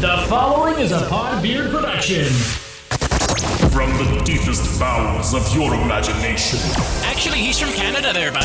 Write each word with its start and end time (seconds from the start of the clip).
The 0.00 0.24
following 0.28 0.78
is 0.78 0.92
a 0.92 1.00
Podbeard 1.08 1.72
production. 1.72 2.26
From 3.72 3.90
the 3.98 4.22
deepest 4.24 4.78
bowels 4.78 5.34
of 5.34 5.52
your 5.52 5.74
imagination. 5.74 6.60
Actually, 7.02 7.38
he's 7.38 7.58
from 7.58 7.70
Canada 7.70 8.12
there, 8.12 8.30
bud. 8.30 8.44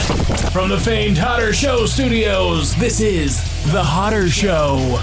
From 0.52 0.70
the 0.70 0.79
famed 0.79 1.20
Hodder 1.20 1.54
Show 1.54 1.86
studios, 1.86 2.76
this 2.78 3.02
is 3.02 3.38
The 3.71 3.84
Hodder 3.84 4.29
Show. 4.29 5.00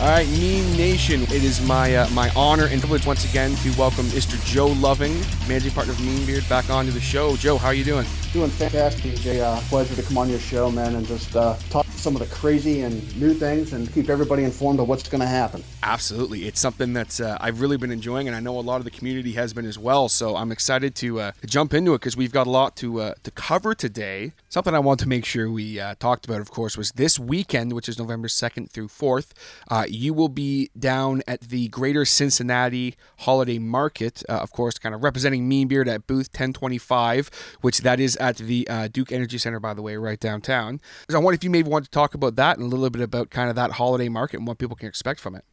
All 0.00 0.08
right, 0.08 0.28
Mean 0.28 0.76
Nation. 0.76 1.22
It 1.22 1.42
is 1.42 1.60
my 1.60 1.96
uh, 1.96 2.08
my 2.10 2.30
honor 2.36 2.66
and 2.66 2.80
privilege 2.80 3.04
once 3.04 3.28
again 3.28 3.56
to 3.56 3.72
welcome 3.76 4.04
Mr. 4.06 4.40
Joe 4.44 4.68
Loving, 4.68 5.18
managing 5.48 5.72
partner 5.72 5.92
of 5.92 6.00
Mean 6.00 6.24
Beard, 6.24 6.48
back 6.48 6.70
onto 6.70 6.92
the 6.92 7.00
show. 7.00 7.36
Joe, 7.36 7.58
how 7.58 7.68
are 7.68 7.74
you 7.74 7.84
doing? 7.84 8.06
Doing 8.32 8.50
fantastic, 8.50 9.14
TJ. 9.14 9.40
Uh, 9.40 9.60
pleasure 9.62 9.96
to 9.96 10.02
come 10.04 10.18
on 10.18 10.28
your 10.28 10.38
show, 10.38 10.70
man, 10.70 10.94
and 10.94 11.04
just 11.04 11.34
uh, 11.34 11.56
talk 11.68 11.81
some 12.02 12.16
of 12.16 12.20
the 12.20 12.34
crazy 12.34 12.80
and 12.80 12.94
new 13.20 13.32
things 13.32 13.72
and 13.72 13.90
keep 13.92 14.10
everybody 14.10 14.42
informed 14.42 14.80
of 14.80 14.88
what's 14.88 15.08
going 15.08 15.20
to 15.20 15.26
happen. 15.26 15.62
Absolutely, 15.84 16.46
it's 16.46 16.58
something 16.58 16.94
that 16.94 17.20
uh, 17.20 17.38
I've 17.40 17.60
really 17.60 17.76
been 17.76 17.92
enjoying, 17.92 18.26
and 18.26 18.36
I 18.36 18.40
know 18.40 18.58
a 18.58 18.60
lot 18.60 18.78
of 18.78 18.84
the 18.84 18.90
community 18.90 19.32
has 19.32 19.52
been 19.52 19.64
as 19.64 19.78
well. 19.78 20.08
So 20.08 20.34
I'm 20.34 20.50
excited 20.50 20.96
to, 20.96 21.20
uh, 21.20 21.32
jump 21.46 21.74
into 21.74 21.94
it 21.94 22.00
because 22.00 22.16
we've 22.16 22.32
got 22.32 22.48
a 22.48 22.50
lot 22.50 22.74
to 22.76 23.00
uh, 23.00 23.14
to 23.22 23.30
cover 23.30 23.74
today. 23.74 24.32
Something 24.48 24.74
I 24.74 24.80
want 24.80 24.98
to 25.00 25.08
make 25.08 25.24
sure 25.24 25.50
we 25.50 25.78
uh, 25.78 25.94
talked 26.00 26.24
about, 26.24 26.40
of 26.40 26.50
course, 26.50 26.76
was 26.76 26.90
this 26.92 27.18
weekend, 27.18 27.72
which 27.72 27.88
is 27.88 27.98
November 27.98 28.26
2nd 28.26 28.70
through 28.70 28.88
4th. 28.88 29.28
Uh, 29.68 29.84
you 29.88 30.12
will 30.12 30.28
be 30.28 30.70
down 30.78 31.22
at 31.28 31.42
the 31.42 31.68
Greater 31.68 32.04
Cincinnati 32.04 32.96
Holiday 33.18 33.58
Market, 33.58 34.22
uh, 34.28 34.32
of 34.32 34.50
course, 34.50 34.78
kind 34.78 34.94
of 34.94 35.04
representing 35.04 35.48
Mean 35.48 35.68
Beard 35.68 35.88
at 35.88 36.06
booth 36.06 36.28
1025, 36.28 37.30
which 37.60 37.82
that 37.82 38.00
is 38.00 38.16
at 38.16 38.38
the 38.38 38.66
Duke 38.92 39.12
Energy 39.12 39.38
Center, 39.38 39.60
by 39.60 39.74
the 39.74 39.82
way, 39.82 39.96
right 39.96 40.18
downtown. 40.18 40.80
So 41.08 41.16
I 41.16 41.20
wonder 41.20 41.36
if 41.36 41.44
you 41.44 41.50
maybe 41.50 41.68
want 41.68 41.91
talk 41.92 42.14
about 42.14 42.36
that 42.36 42.58
and 42.58 42.66
a 42.66 42.74
little 42.74 42.90
bit 42.90 43.02
about 43.02 43.30
kind 43.30 43.48
of 43.48 43.56
that 43.56 43.70
holiday 43.70 44.08
market 44.08 44.38
and 44.38 44.46
what 44.46 44.58
people 44.58 44.74
can 44.74 44.88
expect 44.88 45.20
from 45.20 45.36
it. 45.36 45.44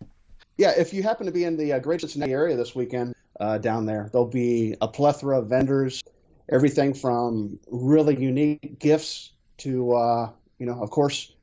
Yeah, 0.58 0.74
if 0.76 0.94
you 0.94 1.04
happen 1.04 1.26
to 1.26 1.32
be 1.32 1.44
in 1.44 1.56
the 1.56 1.74
uh, 1.74 1.80
Greater 1.80 2.02
Cincinnati 2.02 2.34
area 2.34 2.58
this 2.58 2.76
weekend 2.76 3.16
uh, 3.40 3.60
down 3.60 3.86
there, 3.86 4.10
there'll 4.12 4.28
be 4.28 4.76
a 4.82 4.88
plethora 4.88 5.40
of 5.40 5.48
vendors, 5.48 6.04
everything 6.52 6.94
from 6.94 7.60
really 7.70 8.16
unique 8.20 8.80
gifts 8.80 9.32
to, 9.60 9.94
uh, 9.94 10.30
you 10.58 10.66
know, 10.66 10.82
of 10.82 10.90
course, 10.90 11.34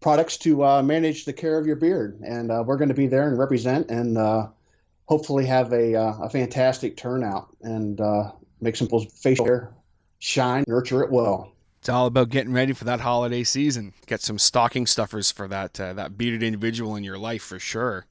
products 0.00 0.36
to 0.38 0.64
uh, 0.64 0.82
manage 0.82 1.24
the 1.24 1.32
care 1.32 1.58
of 1.58 1.66
your 1.66 1.76
beard. 1.76 2.20
And 2.24 2.50
uh, 2.50 2.62
we're 2.64 2.76
going 2.76 2.88
to 2.88 2.94
be 2.94 3.06
there 3.08 3.28
and 3.28 3.38
represent 3.38 3.90
and 3.90 4.16
uh, 4.16 4.48
hopefully 5.06 5.46
have 5.46 5.72
a, 5.72 5.94
a 5.94 6.30
fantastic 6.30 6.96
turnout 6.96 7.48
and 7.62 8.00
make 8.60 8.76
simple 8.76 9.00
facial 9.00 9.44
hair 9.44 9.74
shine, 10.18 10.64
nurture 10.66 11.02
it 11.02 11.10
well. 11.10 11.55
It's 11.86 11.90
all 11.92 12.06
about 12.06 12.30
getting 12.30 12.52
ready 12.52 12.72
for 12.72 12.82
that 12.86 12.98
holiday 12.98 13.44
season. 13.44 13.94
Get 14.08 14.20
some 14.20 14.40
stocking 14.40 14.86
stuffers 14.86 15.30
for 15.30 15.46
that 15.46 15.78
uh, 15.78 15.92
that 15.92 16.18
bearded 16.18 16.42
individual 16.42 16.96
in 16.96 17.04
your 17.04 17.16
life 17.16 17.44
for 17.44 17.60
sure. 17.60 18.06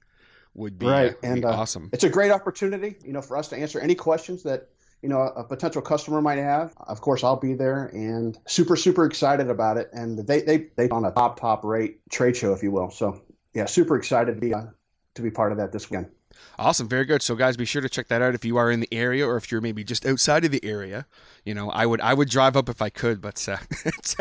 Would 0.53 0.79
be 0.79 0.85
right, 0.85 1.21
would 1.21 1.29
and 1.29 1.41
be 1.41 1.45
uh, 1.45 1.51
awesome. 1.51 1.89
It's 1.91 2.05
a 2.05 2.09
great 2.09 2.31
opportunity, 2.31 2.95
you 3.03 3.11
know, 3.11 3.21
for 3.21 3.35
us 3.35 3.49
to 3.49 3.57
answer 3.57 3.81
any 3.81 3.93
questions 3.93 4.43
that 4.43 4.69
you 5.01 5.09
know 5.09 5.19
a 5.19 5.43
potential 5.43 5.81
customer 5.81 6.21
might 6.21 6.37
have. 6.37 6.73
Of 6.87 7.01
course, 7.01 7.21
I'll 7.21 7.35
be 7.35 7.53
there, 7.53 7.87
and 7.87 8.39
super 8.47 8.77
super 8.77 9.03
excited 9.03 9.49
about 9.49 9.75
it. 9.75 9.89
And 9.91 10.19
they 10.19 10.41
they 10.41 10.67
they 10.77 10.87
on 10.87 11.03
a 11.03 11.11
top 11.11 11.37
top 11.37 11.65
rate 11.65 11.99
trade 12.09 12.37
show, 12.37 12.53
if 12.53 12.63
you 12.63 12.71
will. 12.71 12.91
So 12.91 13.23
yeah, 13.53 13.65
super 13.65 13.97
excited 13.97 14.35
to 14.35 14.39
be 14.39 14.53
uh, 14.53 14.67
to 15.15 15.21
be 15.21 15.31
part 15.31 15.51
of 15.51 15.57
that 15.57 15.73
this 15.73 15.91
weekend. 15.91 16.11
Awesome, 16.57 16.87
very 16.87 17.05
good. 17.05 17.21
So, 17.21 17.35
guys, 17.35 17.57
be 17.57 17.65
sure 17.65 17.81
to 17.81 17.89
check 17.89 18.07
that 18.07 18.21
out 18.21 18.35
if 18.35 18.45
you 18.45 18.57
are 18.57 18.71
in 18.71 18.79
the 18.79 18.93
area 18.93 19.27
or 19.27 19.37
if 19.37 19.51
you're 19.51 19.61
maybe 19.61 19.83
just 19.83 20.05
outside 20.05 20.45
of 20.45 20.51
the 20.51 20.63
area. 20.63 21.05
You 21.43 21.53
know, 21.53 21.69
I 21.69 21.85
would 21.85 22.01
I 22.01 22.13
would 22.13 22.29
drive 22.29 22.55
up 22.55 22.69
if 22.69 22.81
I 22.81 22.89
could, 22.89 23.21
but 23.21 23.47
uh, 23.47 23.57
it's 23.85 24.15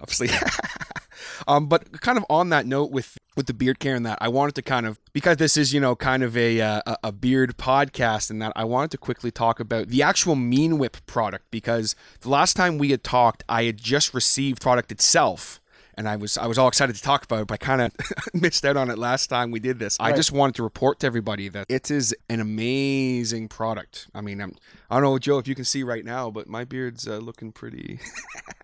obviously. 0.00 0.28
um, 1.48 1.66
but 1.66 2.00
kind 2.00 2.18
of 2.18 2.24
on 2.30 2.50
that 2.50 2.66
note, 2.66 2.90
with 2.90 3.18
with 3.36 3.46
the 3.46 3.54
beard 3.54 3.78
care 3.78 3.94
and 3.94 4.06
that, 4.06 4.18
I 4.20 4.28
wanted 4.28 4.54
to 4.56 4.62
kind 4.62 4.86
of 4.86 4.98
because 5.12 5.36
this 5.36 5.56
is 5.56 5.74
you 5.74 5.80
know 5.80 5.96
kind 5.96 6.22
of 6.22 6.36
a 6.36 6.60
uh, 6.60 6.96
a 7.02 7.12
beard 7.12 7.56
podcast 7.56 8.30
and 8.30 8.40
that 8.42 8.52
I 8.56 8.64
wanted 8.64 8.90
to 8.92 8.98
quickly 8.98 9.30
talk 9.30 9.60
about 9.60 9.88
the 9.88 10.02
actual 10.02 10.36
Mean 10.36 10.78
Whip 10.78 10.96
product 11.06 11.46
because 11.50 11.94
the 12.20 12.28
last 12.28 12.54
time 12.54 12.78
we 12.78 12.90
had 12.90 13.04
talked, 13.04 13.44
I 13.48 13.64
had 13.64 13.76
just 13.76 14.14
received 14.14 14.60
product 14.60 14.92
itself 14.92 15.60
and 15.96 16.08
I 16.08 16.16
was 16.16 16.36
I 16.36 16.46
was 16.46 16.58
all 16.58 16.68
excited 16.68 16.94
to 16.96 17.02
talk 17.02 17.24
about 17.24 17.42
it, 17.42 17.46
but 17.48 17.54
I 17.54 17.64
kind 17.64 17.82
of 17.82 17.92
missed 18.34 18.64
out 18.64 18.76
on 18.76 18.90
it 18.90 18.98
last 18.98 19.28
time 19.28 19.50
we 19.50 19.60
did 19.60 19.78
this. 19.78 19.96
Right. 20.00 20.12
I 20.12 20.16
just 20.16 20.32
wanted 20.32 20.56
to 20.56 20.62
report 20.62 21.00
to 21.00 21.06
everybody 21.06 21.48
that 21.48 21.66
it 21.68 21.90
is 21.90 22.14
an 22.28 22.40
amazing 22.40 23.48
product. 23.48 24.08
I 24.14 24.20
mean, 24.20 24.40
I'm, 24.40 24.54
I 24.90 24.96
do 24.96 25.02
not 25.02 25.10
know, 25.10 25.18
Joe, 25.18 25.38
if 25.38 25.48
you 25.48 25.54
can 25.54 25.64
see 25.64 25.82
right 25.82 26.04
now, 26.04 26.30
but 26.30 26.48
my 26.48 26.64
beard's 26.64 27.08
uh, 27.08 27.18
looking 27.18 27.52
pretty. 27.52 27.98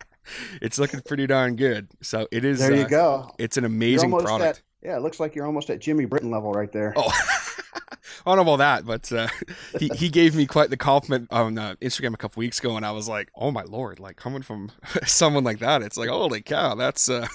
it's 0.63 0.79
looking 0.79 1.01
pretty 1.01 1.27
darn 1.27 1.57
good. 1.57 1.89
So 2.03 2.29
it 2.31 2.45
is. 2.45 2.59
There 2.59 2.75
you 2.75 2.85
uh, 2.85 2.89
go. 2.89 3.31
It's 3.39 3.57
an 3.57 3.65
amazing 3.65 4.11
product. 4.11 4.59
At, 4.59 4.63
yeah, 4.83 4.97
it 4.97 5.03
looks 5.03 5.21
like 5.21 5.35
you're 5.35 5.47
almost 5.47 5.71
at 5.71 5.81
Jimmy 5.81 6.05
Britton 6.05 6.31
level 6.31 6.53
right 6.53 6.73
there. 6.73 6.93
Oh. 6.97 7.11
I 8.25 8.35
don't 8.35 8.45
know 8.45 8.55
about 8.55 8.85
that, 8.85 8.87
but 8.87 9.13
uh, 9.13 9.29
he 9.79 9.89
he 9.95 10.09
gave 10.09 10.35
me 10.35 10.47
quite 10.47 10.71
the 10.71 10.77
compliment 10.77 11.29
on 11.31 11.59
uh, 11.59 11.75
Instagram 11.81 12.15
a 12.15 12.17
couple 12.17 12.41
weeks 12.41 12.59
ago, 12.59 12.77
and 12.77 12.87
I 12.87 12.93
was 12.93 13.09
like, 13.09 13.31
"Oh 13.35 13.51
my 13.51 13.63
lord!" 13.63 14.01
Like 14.01 14.17
coming 14.17 14.43
from 14.43 14.71
someone 15.07 15.45
like 15.45 15.59
that, 15.61 15.83
it's 15.83 15.97
like, 15.97 16.09
"Holy 16.09 16.43
cow, 16.43 16.75
that's 16.75 17.09
uh, 17.09 17.27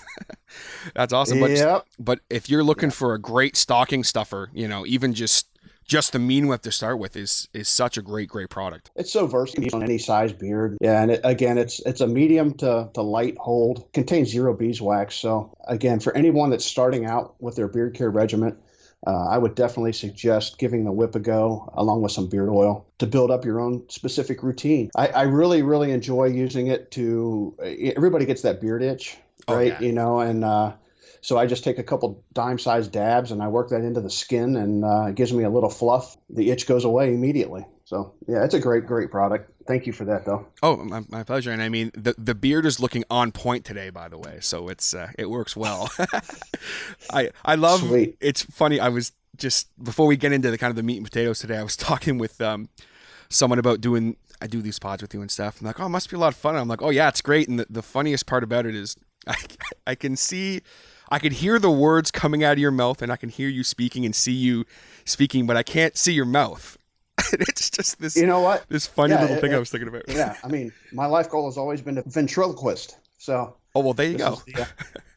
that's 0.96 1.14
awesome." 1.14 1.40
But 1.40 1.52
yep. 1.52 1.86
but 2.00 2.20
if 2.30 2.50
you're 2.50 2.64
looking 2.64 2.90
yep. 2.90 2.96
for 2.96 3.14
a 3.14 3.20
great 3.20 3.56
stocking 3.58 4.04
stuffer, 4.04 4.50
you 4.54 4.68
know, 4.68 4.86
even 4.86 5.14
just 5.14 5.48
just 5.88 6.12
the 6.12 6.20
mean 6.20 6.48
whip 6.48 6.62
to 6.62 6.72
start 6.72 7.00
with 7.00 7.16
is 7.16 7.48
is 7.54 7.68
such 7.68 7.98
a 7.98 8.02
great 8.02 8.30
great 8.30 8.50
product. 8.50 8.92
It's 8.96 9.12
so 9.12 9.26
versatile 9.26 9.76
on 9.76 9.84
any 9.84 9.98
size 9.98 10.34
beard. 10.34 10.78
Yeah, 10.82 11.02
and 11.02 11.12
it, 11.12 11.22
again, 11.24 11.58
it's 11.58 11.80
it's 11.82 12.02
a 12.02 12.08
medium 12.08 12.54
to, 12.56 12.90
to 12.94 13.02
light 13.02 13.38
hold. 13.38 13.92
Contains 13.94 14.30
zero 14.30 14.54
beeswax. 14.54 15.16
So 15.16 15.56
again, 15.68 16.00
for 16.00 16.16
anyone 16.16 16.50
that's 16.50 16.66
starting 16.66 17.06
out 17.06 17.36
with 17.40 17.56
their 17.56 17.68
beard 17.68 17.96
care 17.96 18.12
regimen, 18.12 18.58
uh, 19.06 19.28
I 19.30 19.38
would 19.38 19.56
definitely 19.56 19.94
suggest 19.94 20.58
giving 20.58 20.84
the 20.84 20.92
whip 20.92 21.16
a 21.16 21.20
go 21.20 21.72
along 21.76 22.02
with 22.02 22.12
some 22.12 22.28
beard 22.30 22.50
oil 22.50 22.88
to 22.98 23.08
build 23.08 23.30
up 23.30 23.46
your 23.46 23.60
own 23.60 23.88
specific 23.90 24.42
routine. 24.42 24.90
I, 24.96 25.08
I 25.08 25.22
really, 25.24 25.62
really 25.62 25.92
enjoy 25.92 26.26
using 26.26 26.68
it 26.68 26.92
to, 26.92 27.56
everybody 27.96 28.26
gets 28.26 28.42
that 28.42 28.60
beard 28.60 28.82
itch, 28.82 29.18
right? 29.48 29.56
Oh, 29.56 29.60
yeah. 29.60 29.80
You 29.80 29.92
know, 29.92 30.20
and 30.20 30.44
uh, 30.44 30.74
so 31.22 31.38
I 31.38 31.46
just 31.46 31.64
take 31.64 31.78
a 31.78 31.84
couple 31.84 32.24
dime 32.34 32.58
sized 32.58 32.92
dabs 32.92 33.32
and 33.32 33.44
I 33.44 33.50
work 33.50 33.70
that 33.70 33.82
into 33.82 34.02
the 34.02 34.10
skin 34.10 34.56
and 34.56 34.84
uh, 34.84 35.08
it 35.10 35.16
gives 35.16 35.32
me 35.32 35.44
a 35.44 35.50
little 35.50 35.70
fluff. 35.70 36.18
The 36.30 36.50
itch 36.50 36.68
goes 36.68 36.84
away 36.84 37.14
immediately. 37.14 37.66
So 37.88 38.16
yeah, 38.28 38.44
it's 38.44 38.54
a 38.54 38.60
great, 38.60 38.86
great 38.86 39.10
product. 39.10 39.50
Thank 39.66 39.88
you 39.88 39.94
for 39.94 40.04
that, 40.04 40.26
though. 40.26 40.46
Oh, 40.62 40.76
my, 40.76 41.04
my, 41.08 41.24
pleasure. 41.24 41.52
And 41.52 41.62
I 41.62 41.70
mean, 41.70 41.90
the 41.94 42.16
the 42.18 42.36
beard 42.36 42.66
is 42.66 42.82
looking 42.82 43.06
on 43.10 43.32
point 43.32 43.64
today, 43.64 43.92
by 43.92 44.10
the 44.10 44.18
way. 44.18 44.40
So 44.42 44.68
it's 44.68 44.94
uh, 44.94 45.12
it 45.18 45.30
works 45.30 45.56
well. 45.56 45.90
I 47.14 47.30
I 47.46 47.56
love. 47.56 47.80
Sweet. 47.80 48.18
It's 48.20 48.42
funny. 48.42 48.82
I 48.82 48.90
was 48.90 49.14
just 49.38 49.70
before 49.82 50.06
we 50.06 50.18
get 50.18 50.34
into 50.34 50.52
the 50.52 50.58
kind 50.58 50.70
of 50.70 50.76
the 50.76 50.84
meat 50.84 50.98
and 50.98 51.06
potatoes 51.06 51.40
today. 51.40 51.56
I 51.56 51.64
was 51.64 51.78
talking 51.78 52.18
with 52.18 52.42
um 52.42 52.68
someone 53.30 53.58
about 53.58 53.80
doing. 53.80 54.18
I 54.42 54.48
do 54.48 54.62
these 54.62 54.80
pods 54.80 55.02
with 55.02 55.14
you 55.14 55.22
and 55.22 55.32
stuff. 55.32 55.62
I'm 55.62 55.68
like, 55.68 55.80
oh, 55.80 55.86
it 55.86 55.90
must 55.90 56.10
be 56.10 56.18
a 56.18 56.20
lot 56.20 56.34
of 56.34 56.36
fun. 56.36 56.58
I'm 56.58 56.68
like, 56.68 56.82
oh 56.82 56.90
yeah, 56.90 57.08
it's 57.08 57.22
great. 57.22 57.48
And 57.48 57.58
the, 57.58 57.68
the 57.70 57.82
funniest 57.82 58.26
part 58.26 58.44
about 58.44 58.66
it 58.66 58.76
is, 58.76 58.98
I 59.28 59.38
I 59.88 59.96
can 59.96 60.18
see. 60.18 60.62
I 61.10 61.20
can 61.20 61.32
hear 61.32 61.58
the 61.58 61.72
words 61.72 62.12
coming 62.12 62.44
out 62.44 62.54
of 62.54 62.60
your 62.60 62.70
mouth 62.70 63.02
and 63.02 63.14
I 63.14 63.16
can 63.16 63.30
hear 63.30 63.48
you 63.48 63.64
speaking 63.64 64.04
and 64.04 64.14
see 64.14 64.34
you 64.34 64.66
speaking, 65.06 65.48
but 65.48 65.56
I 65.56 65.64
can't 65.64 65.96
see 65.96 66.12
your 66.12 66.26
mouth. 66.26 66.78
it's 67.34 67.70
just 67.70 68.00
this. 68.00 68.16
You 68.16 68.28
know 68.28 68.42
what? 68.42 68.66
This 68.70 68.86
funny 68.86 69.14
yeah, 69.14 69.22
little 69.22 69.38
it, 69.38 69.42
thing 69.42 69.52
it, 69.52 69.56
I 69.56 69.60
was 69.60 69.70
thinking 69.70 69.88
about. 69.88 70.04
yeah, 70.08 70.36
I 70.44 70.48
mean, 70.48 70.72
my 70.92 71.06
life 71.06 71.30
goal 71.30 71.46
has 71.46 71.58
always 71.58 71.82
been 71.82 71.98
a 71.98 72.04
ventriloquist. 72.04 72.98
So. 73.18 73.56
Oh 73.74 73.82
well, 73.82 73.94
there 73.94 74.10
you 74.10 74.18
go. 74.18 74.42
The, 74.46 74.62
uh, 74.62 74.66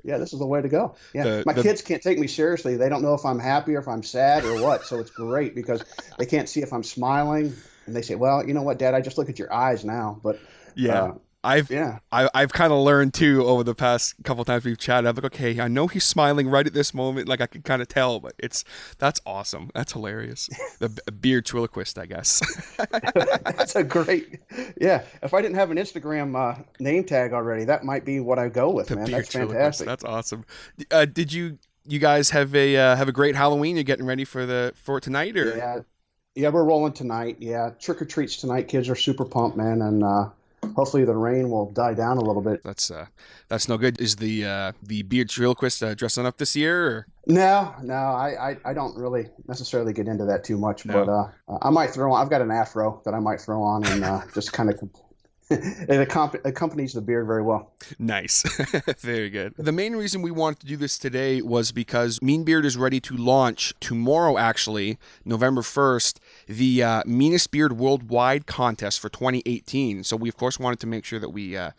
yeah, 0.05 0.19
this 0.19 0.33
is 0.33 0.39
the 0.39 0.47
way 0.47 0.63
to 0.63 0.69
go. 0.69 0.95
Yeah, 1.15 1.25
the, 1.25 1.43
my 1.47 1.53
the, 1.53 1.63
kids 1.63 1.83
can't 1.83 2.03
take 2.03 2.19
me 2.19 2.27
seriously. 2.27 2.77
They 2.77 2.89
don't 2.89 3.03
know 3.03 3.15
if 3.15 3.25
I'm 3.25 3.39
happy 3.39 3.75
or 3.75 3.81
if 3.81 3.89
I'm 3.89 4.03
sad 4.03 4.45
or 4.45 4.63
what. 4.63 4.85
so 4.85 4.99
it's 4.99 5.11
great 5.11 5.55
because 5.55 5.85
they 6.19 6.27
can't 6.27 6.49
see 6.49 6.61
if 6.63 6.73
I'm 6.73 6.83
smiling, 6.83 7.55
and 7.87 7.97
they 7.97 8.03
say, 8.03 8.15
"Well, 8.15 8.47
you 8.47 8.55
know 8.55 8.63
what, 8.63 8.79
Dad? 8.79 8.95
I 8.95 9.01
just 9.01 9.19
look 9.19 9.29
at 9.29 9.39
your 9.39 9.53
eyes 9.53 9.85
now." 9.85 10.21
But 10.23 10.39
yeah, 10.75 11.03
uh, 11.03 11.15
I've 11.43 11.71
yeah, 11.71 12.01
I, 12.13 12.29
have 12.35 12.53
kind 12.53 12.71
of 12.71 12.81
learned 12.81 13.15
too 13.15 13.47
over 13.47 13.65
the 13.65 13.75
past 13.75 14.15
couple 14.25 14.45
times 14.45 14.65
we've 14.65 14.77
chatted. 14.77 15.09
I'm 15.09 15.15
like, 15.15 15.25
okay, 15.25 15.59
I 15.59 15.69
know 15.69 15.87
he's 15.87 16.05
smiling 16.05 16.49
right 16.49 16.67
at 16.67 16.75
this 16.75 16.93
moment, 16.93 17.29
like 17.29 17.41
I 17.41 17.47
can 17.47 17.63
kind 17.63 17.81
of 17.81 17.89
tell, 17.89 18.21
but 18.21 18.35
it's 18.39 18.63
that's 18.99 19.21
awesome. 19.25 19.71
That's 19.75 19.93
hilarious. 19.93 20.49
The 20.81 20.89
Beardtriloquist, 20.89 21.99
I 21.99 22.07
guess. 22.07 22.41
that's 23.57 23.77
a 23.77 23.85
great, 23.85 24.39
yeah. 24.81 25.03
If 25.23 25.35
I 25.35 25.43
didn't 25.43 25.57
have 25.57 25.71
an 25.71 25.77
Instagram 25.77 26.35
uh, 26.35 26.63
name 26.79 27.05
tag 27.05 27.35
already, 27.35 27.65
that 27.65 27.85
might 27.85 28.07
be 28.07 28.19
what 28.19 28.39
I 28.39 28.49
go 28.49 28.71
with, 28.71 28.89
the 28.89 28.97
man. 28.97 29.11
That's 29.11 29.31
fantastic. 29.31 29.87
That's 29.87 30.05
awesome. 30.05 30.47
Uh, 30.91 31.05
did 31.05 31.35
you 31.35 31.59
you 31.87 31.99
guys 31.99 32.31
have 32.31 32.55
a 32.55 32.77
uh, 32.77 32.97
have 32.97 33.09
a 33.09 33.13
great 33.13 33.37
Halloween? 33.37 33.77
You're 33.77 33.85
getting 33.85 34.07
ready 34.07 34.25
for 34.25 34.47
the 34.47 34.73
for 34.75 35.01
tonight, 35.01 35.37
or 35.37 35.55
yeah, 35.55 35.81
yeah, 36.35 36.49
we're 36.49 36.65
rolling 36.65 36.93
tonight. 36.93 37.37
Yeah, 37.41 37.71
trick 37.79 38.01
or 38.01 38.07
treats 38.07 38.37
tonight. 38.37 38.69
Kids 38.69 38.89
are 38.89 38.97
super 38.97 39.27
pumped, 39.27 39.59
man, 39.59 39.83
and 39.83 40.03
uh, 40.03 40.31
hopefully 40.75 41.05
the 41.05 41.17
rain 41.17 41.51
will 41.51 41.71
die 41.71 41.95
down 41.95 42.17
a 42.17 42.21
little 42.21 42.43
bit. 42.43 42.63
That's 42.65 42.91
uh, 42.91 43.07
that's 43.49 43.69
no 43.69 43.79
good. 43.79 44.01
Is 44.01 44.17
the 44.17 44.45
uh, 44.45 44.73
the 44.83 45.03
Beardtriloquist 45.03 45.87
uh, 45.87 45.95
dressing 45.95 46.27
up 46.27 46.39
this 46.39 46.57
year? 46.57 46.87
Or? 46.87 47.07
No, 47.27 47.75
no, 47.83 47.95
I, 47.95 48.51
I, 48.51 48.57
I 48.65 48.75
don't 48.75 48.97
really 48.97 49.29
necessarily 49.47 49.93
get 49.93 50.09
into 50.09 50.25
that 50.25 50.45
too 50.45 50.59
much, 50.59 50.85
no. 50.85 51.05
but 51.05 51.11
uh, 51.11 51.59
I 51.63 51.71
might 51.71 51.91
throw 51.91 52.13
on. 52.13 52.23
I've 52.23 52.31
got 52.31 52.41
an 52.41 52.51
afro 52.51 53.01
that 53.05 53.15
I 53.15 53.21
might 53.21 53.41
throw 53.41 53.63
on 53.63 53.85
and 53.87 54.05
uh, 54.05 54.23
just 54.35 54.53
kind 54.53 54.71
of 54.71 54.81
it 55.51 56.09
accom- 56.09 56.41
accompanies 56.45 56.93
the 56.93 57.01
beard 57.01 57.27
very 57.27 57.43
well. 57.43 57.73
Nice. 57.99 58.43
Very 59.01 59.31
good. 59.31 59.55
The 59.57 59.73
main 59.73 59.97
reason 59.97 60.23
we 60.23 60.31
wanted 60.31 60.61
to 60.61 60.67
do 60.67 60.77
this 60.77 60.99
today 60.99 61.43
was 61.43 61.73
because 61.73 62.21
Mean 62.23 62.45
Beard 62.45 62.65
is 62.65 62.77
ready 62.77 63.01
to 63.01 63.17
launch 63.17 63.75
tomorrow, 63.81 64.39
actually, 64.39 64.99
November 65.25 65.63
1st, 65.63 66.19
the 66.47 66.83
uh, 66.83 67.03
Meanest 67.07 67.51
Beard 67.51 67.73
Worldwide 67.73 68.47
contest 68.47 69.01
for 69.01 69.09
2018. 69.09 70.05
So 70.05 70.17
we, 70.17 70.29
of 70.29 70.37
course, 70.37 70.59
wanted 70.59 70.81
to 70.81 70.87
make 70.87 71.05
sure 71.05 71.19
that 71.19 71.31
we 71.31 71.57
uh, 71.57 71.71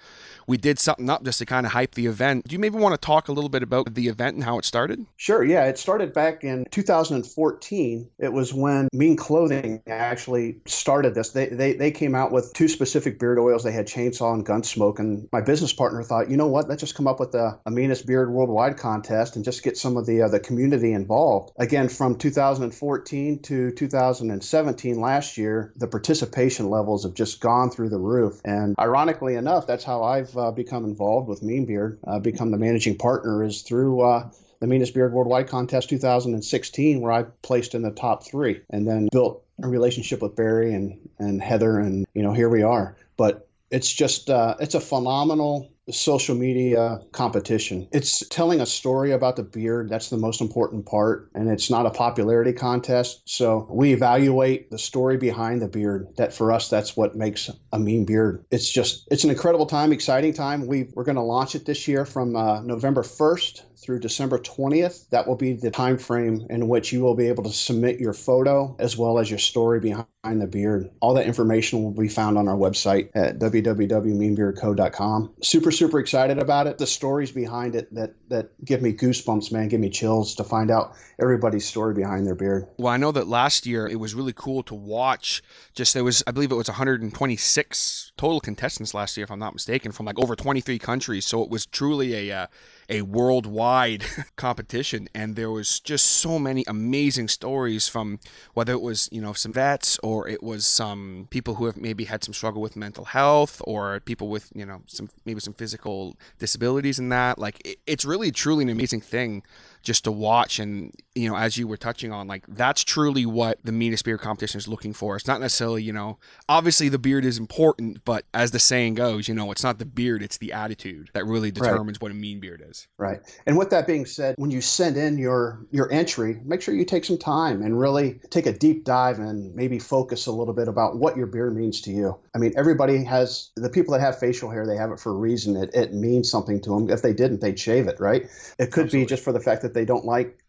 we 0.47 0.57
did 0.57 0.79
something 0.79 1.09
up 1.09 1.23
just 1.23 1.39
to 1.39 1.45
kind 1.45 1.65
of 1.65 1.71
hype 1.71 1.95
the 1.95 2.07
event. 2.07 2.47
Do 2.47 2.53
you 2.53 2.59
maybe 2.59 2.77
want 2.77 2.93
to 2.93 3.05
talk 3.05 3.27
a 3.27 3.31
little 3.31 3.49
bit 3.49 3.63
about 3.63 3.93
the 3.93 4.07
event 4.07 4.35
and 4.35 4.43
how 4.43 4.57
it 4.57 4.65
started? 4.65 5.05
Sure. 5.17 5.43
Yeah, 5.43 5.65
it 5.65 5.77
started 5.77 6.13
back 6.13 6.43
in 6.43 6.65
2014. 6.71 8.09
It 8.19 8.33
was 8.33 8.53
when 8.53 8.89
Mean 8.91 9.15
Clothing 9.15 9.81
actually 9.87 10.57
started 10.65 11.15
this. 11.15 11.29
They, 11.29 11.47
they, 11.47 11.73
they 11.73 11.91
came 11.91 12.15
out 12.15 12.31
with 12.31 12.51
two 12.53 12.67
specific 12.67 13.19
beard 13.19 13.39
oils. 13.39 13.60
They 13.63 13.71
had 13.71 13.87
chainsaw 13.87 14.33
and 14.33 14.45
gunsmoke. 14.45 14.99
And 14.99 15.27
my 15.31 15.41
business 15.41 15.73
partner 15.73 16.03
thought, 16.03 16.29
you 16.29 16.37
know 16.37 16.47
what? 16.47 16.69
Let's 16.69 16.81
just 16.81 16.95
come 16.95 17.07
up 17.07 17.19
with 17.19 17.31
the 17.31 17.59
meanest 17.69 18.05
beard 18.05 18.31
worldwide 18.31 18.77
contest 18.77 19.35
and 19.35 19.45
just 19.45 19.63
get 19.63 19.77
some 19.77 19.97
of 19.97 20.05
the 20.05 20.23
uh, 20.23 20.27
the 20.27 20.39
community 20.39 20.93
involved. 20.93 21.53
Again, 21.57 21.89
from 21.89 22.17
2014 22.17 23.41
to 23.43 23.71
2017, 23.71 24.99
last 24.99 25.37
year, 25.37 25.73
the 25.75 25.87
participation 25.87 26.69
levels 26.69 27.03
have 27.03 27.13
just 27.13 27.41
gone 27.41 27.71
through 27.71 27.89
the 27.89 27.99
roof. 27.99 28.41
And 28.45 28.75
ironically 28.79 29.35
enough, 29.35 29.67
that's 29.67 29.83
how 29.83 30.03
I've 30.03 30.35
uh, 30.37 30.51
become 30.51 30.85
involved 30.85 31.27
with 31.27 31.43
Mean 31.43 31.65
Beard, 31.65 31.99
uh, 32.05 32.19
become 32.19 32.51
the 32.51 32.57
managing 32.57 32.97
partner, 32.97 33.43
is 33.43 33.61
through 33.61 34.01
uh, 34.01 34.29
the 34.59 34.67
Meanest 34.67 34.93
Beard 34.93 35.11
Worldwide 35.11 35.49
Contest 35.49 35.89
2016, 35.89 37.01
where 37.01 37.11
I 37.11 37.23
placed 37.41 37.73
in 37.75 37.81
the 37.81 37.91
top 37.91 38.25
three, 38.25 38.61
and 38.69 38.87
then 38.87 39.09
built 39.11 39.43
a 39.61 39.67
relationship 39.67 40.21
with 40.21 40.35
Barry 40.35 40.73
and 40.73 41.09
and 41.19 41.41
Heather, 41.41 41.79
and 41.79 42.05
you 42.13 42.23
know 42.23 42.33
here 42.33 42.49
we 42.49 42.63
are. 42.63 42.95
But 43.17 43.47
it's 43.71 43.91
just 43.91 44.29
uh, 44.29 44.55
it's 44.59 44.75
a 44.75 44.81
phenomenal 44.81 45.71
social 45.89 46.35
media 46.35 46.99
competition. 47.11 47.87
It's 47.91 48.25
telling 48.29 48.61
a 48.61 48.65
story 48.65 49.11
about 49.11 49.35
the 49.35 49.43
beard. 49.43 49.89
That's 49.89 50.09
the 50.09 50.17
most 50.17 50.41
important 50.41 50.85
part. 50.85 51.29
And 51.33 51.49
it's 51.49 51.69
not 51.69 51.85
a 51.85 51.89
popularity 51.89 52.53
contest. 52.53 53.21
So 53.25 53.67
we 53.69 53.93
evaluate 53.93 54.69
the 54.69 54.77
story 54.77 55.17
behind 55.17 55.61
the 55.61 55.67
beard. 55.67 56.07
That 56.17 56.33
for 56.33 56.51
us, 56.51 56.69
that's 56.69 56.95
what 56.95 57.15
makes 57.15 57.49
a 57.71 57.79
mean 57.79 58.05
beard. 58.05 58.45
It's 58.51 58.69
just, 58.69 59.07
it's 59.11 59.23
an 59.23 59.29
incredible 59.31 59.65
time, 59.65 59.91
exciting 59.91 60.33
time. 60.33 60.67
We, 60.67 60.89
we're 60.93 61.03
going 61.03 61.15
to 61.15 61.21
launch 61.21 61.55
it 61.55 61.65
this 61.65 61.87
year 61.87 62.05
from 62.05 62.35
uh, 62.35 62.61
November 62.61 63.01
1st 63.01 63.63
through 63.81 63.99
December 63.99 64.37
20th. 64.39 65.09
That 65.09 65.27
will 65.27 65.35
be 65.35 65.53
the 65.53 65.71
time 65.71 65.97
frame 65.97 66.45
in 66.49 66.67
which 66.67 66.93
you 66.93 67.01
will 67.01 67.15
be 67.15 67.27
able 67.27 67.43
to 67.43 67.51
submit 67.51 67.99
your 67.99 68.13
photo 68.13 68.75
as 68.79 68.95
well 68.97 69.19
as 69.19 69.29
your 69.29 69.39
story 69.39 69.79
behind 69.79 70.07
the 70.23 70.47
beard. 70.47 70.91
All 70.99 71.15
that 71.15 71.25
information 71.25 71.81
will 71.83 71.91
be 71.91 72.07
found 72.07 72.37
on 72.37 72.47
our 72.47 72.55
website 72.55 73.09
at 73.15 73.39
www.meanbeardco.com. 73.39 75.33
Super 75.41 75.71
super 75.71 75.99
excited 75.99 76.37
about 76.37 76.67
it. 76.67 76.77
The 76.77 76.85
stories 76.87 77.31
behind 77.31 77.75
it 77.75 77.93
that 77.95 78.13
that 78.29 78.51
give 78.63 78.81
me 78.81 78.93
goosebumps, 78.93 79.51
man, 79.51 79.67
give 79.67 79.79
me 79.79 79.89
chills 79.89 80.35
to 80.35 80.43
find 80.43 80.69
out 80.69 80.95
everybody's 81.19 81.67
story 81.67 81.93
behind 81.93 82.25
their 82.25 82.35
beard. 82.35 82.67
Well, 82.77 82.93
I 82.93 82.97
know 82.97 83.11
that 83.11 83.27
last 83.27 83.65
year 83.65 83.87
it 83.87 83.99
was 83.99 84.13
really 84.15 84.33
cool 84.33 84.63
to 84.63 84.75
watch. 84.75 85.41
Just 85.73 85.93
there 85.93 86.03
was, 86.03 86.23
I 86.27 86.31
believe 86.31 86.51
it 86.51 86.55
was 86.55 86.67
126 86.67 88.11
total 88.17 88.39
contestants 88.39 88.93
last 88.93 89.17
year, 89.17 89.23
if 89.23 89.31
I'm 89.31 89.39
not 89.39 89.53
mistaken, 89.53 89.91
from 89.91 90.05
like 90.05 90.19
over 90.19 90.35
23 90.35 90.79
countries. 90.79 91.25
So 91.25 91.43
it 91.43 91.49
was 91.49 91.65
truly 91.65 92.29
a 92.29 92.43
uh, 92.43 92.47
a 92.91 93.01
worldwide 93.03 94.03
competition, 94.35 95.07
and 95.15 95.35
there 95.35 95.49
was 95.49 95.79
just 95.79 96.05
so 96.05 96.37
many 96.37 96.63
amazing 96.67 97.29
stories 97.29 97.87
from 97.87 98.19
whether 98.53 98.73
it 98.73 98.81
was 98.81 99.07
you 99.11 99.21
know 99.21 99.33
some 99.33 99.53
vets 99.53 99.97
or 100.03 100.27
it 100.27 100.43
was 100.43 100.67
some 100.67 101.27
people 101.31 101.55
who 101.55 101.65
have 101.65 101.77
maybe 101.77 102.03
had 102.03 102.23
some 102.23 102.33
struggle 102.33 102.61
with 102.61 102.75
mental 102.75 103.05
health 103.05 103.61
or 103.65 104.01
people 104.01 104.27
with 104.27 104.51
you 104.53 104.65
know 104.65 104.81
some 104.87 105.09
maybe 105.25 105.39
some 105.39 105.53
physical 105.53 106.17
disabilities 106.37 106.99
and 106.99 107.11
that. 107.11 107.39
Like 107.39 107.65
it, 107.65 107.79
it's 107.87 108.05
really 108.05 108.31
truly 108.31 108.63
an 108.65 108.69
amazing 108.69 109.01
thing 109.01 109.43
just 109.81 110.03
to 110.03 110.11
watch 110.11 110.59
and 110.59 110.93
you 111.15 111.29
know 111.29 111.35
as 111.35 111.57
you 111.57 111.67
were 111.67 111.77
touching 111.77 112.11
on 112.11 112.27
like 112.27 112.45
that's 112.47 112.83
truly 112.83 113.25
what 113.25 113.59
the 113.63 113.71
meanest 113.71 114.05
beard 114.05 114.21
competition 114.21 114.57
is 114.57 114.67
looking 114.67 114.93
for. 114.93 115.15
It's 115.15 115.27
not 115.27 115.41
necessarily 115.41 115.81
you 115.81 115.93
know 115.93 116.19
obviously 116.47 116.89
the 116.89 116.99
beard 116.99 117.25
is 117.25 117.37
important 117.37 118.03
but 118.05 118.25
as 118.33 118.51
the 118.51 118.59
saying 118.59 118.93
goes 118.95 119.27
you 119.27 119.33
know 119.33 119.51
it's 119.51 119.63
not 119.63 119.79
the 119.79 119.85
beard 119.85 120.21
it's 120.21 120.37
the 120.37 120.53
attitude 120.53 121.09
that 121.13 121.25
really 121.25 121.51
determines 121.51 121.97
right. 121.97 122.03
what 122.03 122.11
a 122.11 122.15
mean 122.15 122.39
beard 122.39 122.63
is. 122.67 122.87
Right. 122.97 123.19
And 123.45 123.57
with 123.57 123.71
that 123.71 123.87
being 123.87 124.05
said 124.05 124.35
when 124.37 124.51
you 124.51 124.61
send 124.61 124.97
in 124.97 125.17
your 125.17 125.65
your 125.71 125.91
entry 125.91 126.39
make 126.45 126.61
sure 126.61 126.75
you 126.75 126.85
take 126.85 127.05
some 127.05 127.17
time 127.17 127.61
and 127.61 127.79
really 127.79 128.19
take 128.29 128.45
a 128.45 128.53
deep 128.53 128.85
dive 128.85 129.19
and 129.19 129.55
maybe 129.55 129.79
focus 129.79 130.27
a 130.27 130.31
little 130.31 130.53
bit 130.53 130.67
about 130.67 130.97
what 130.97 131.17
your 131.17 131.27
beard 131.27 131.55
means 131.55 131.81
to 131.81 131.91
you. 131.91 132.17
I 132.35 132.37
mean 132.37 132.53
everybody 132.55 133.03
has 133.05 133.49
the 133.55 133.69
people 133.69 133.93
that 133.93 134.01
have 134.01 134.19
facial 134.19 134.49
hair 134.51 134.67
they 134.67 134.77
have 134.77 134.91
it 134.91 134.99
for 134.99 135.11
a 135.11 135.17
reason. 135.17 135.55
It, 135.55 135.71
it 135.73 135.93
means 135.93 136.29
something 136.29 136.61
to 136.61 136.69
them. 136.69 136.89
If 136.89 137.01
they 137.01 137.13
didn't 137.13 137.41
they'd 137.41 137.59
shave 137.59 137.87
it 137.87 137.99
right? 137.99 138.23
It 138.59 138.71
could 138.71 138.85
Absolutely. 138.85 138.99
be 138.99 139.05
just 139.05 139.23
for 139.23 139.33
the 139.33 139.39
fact 139.39 139.63
that 139.63 139.71
that 139.71 139.79
they 139.79 139.85
don't 139.85 140.05
like 140.05 140.40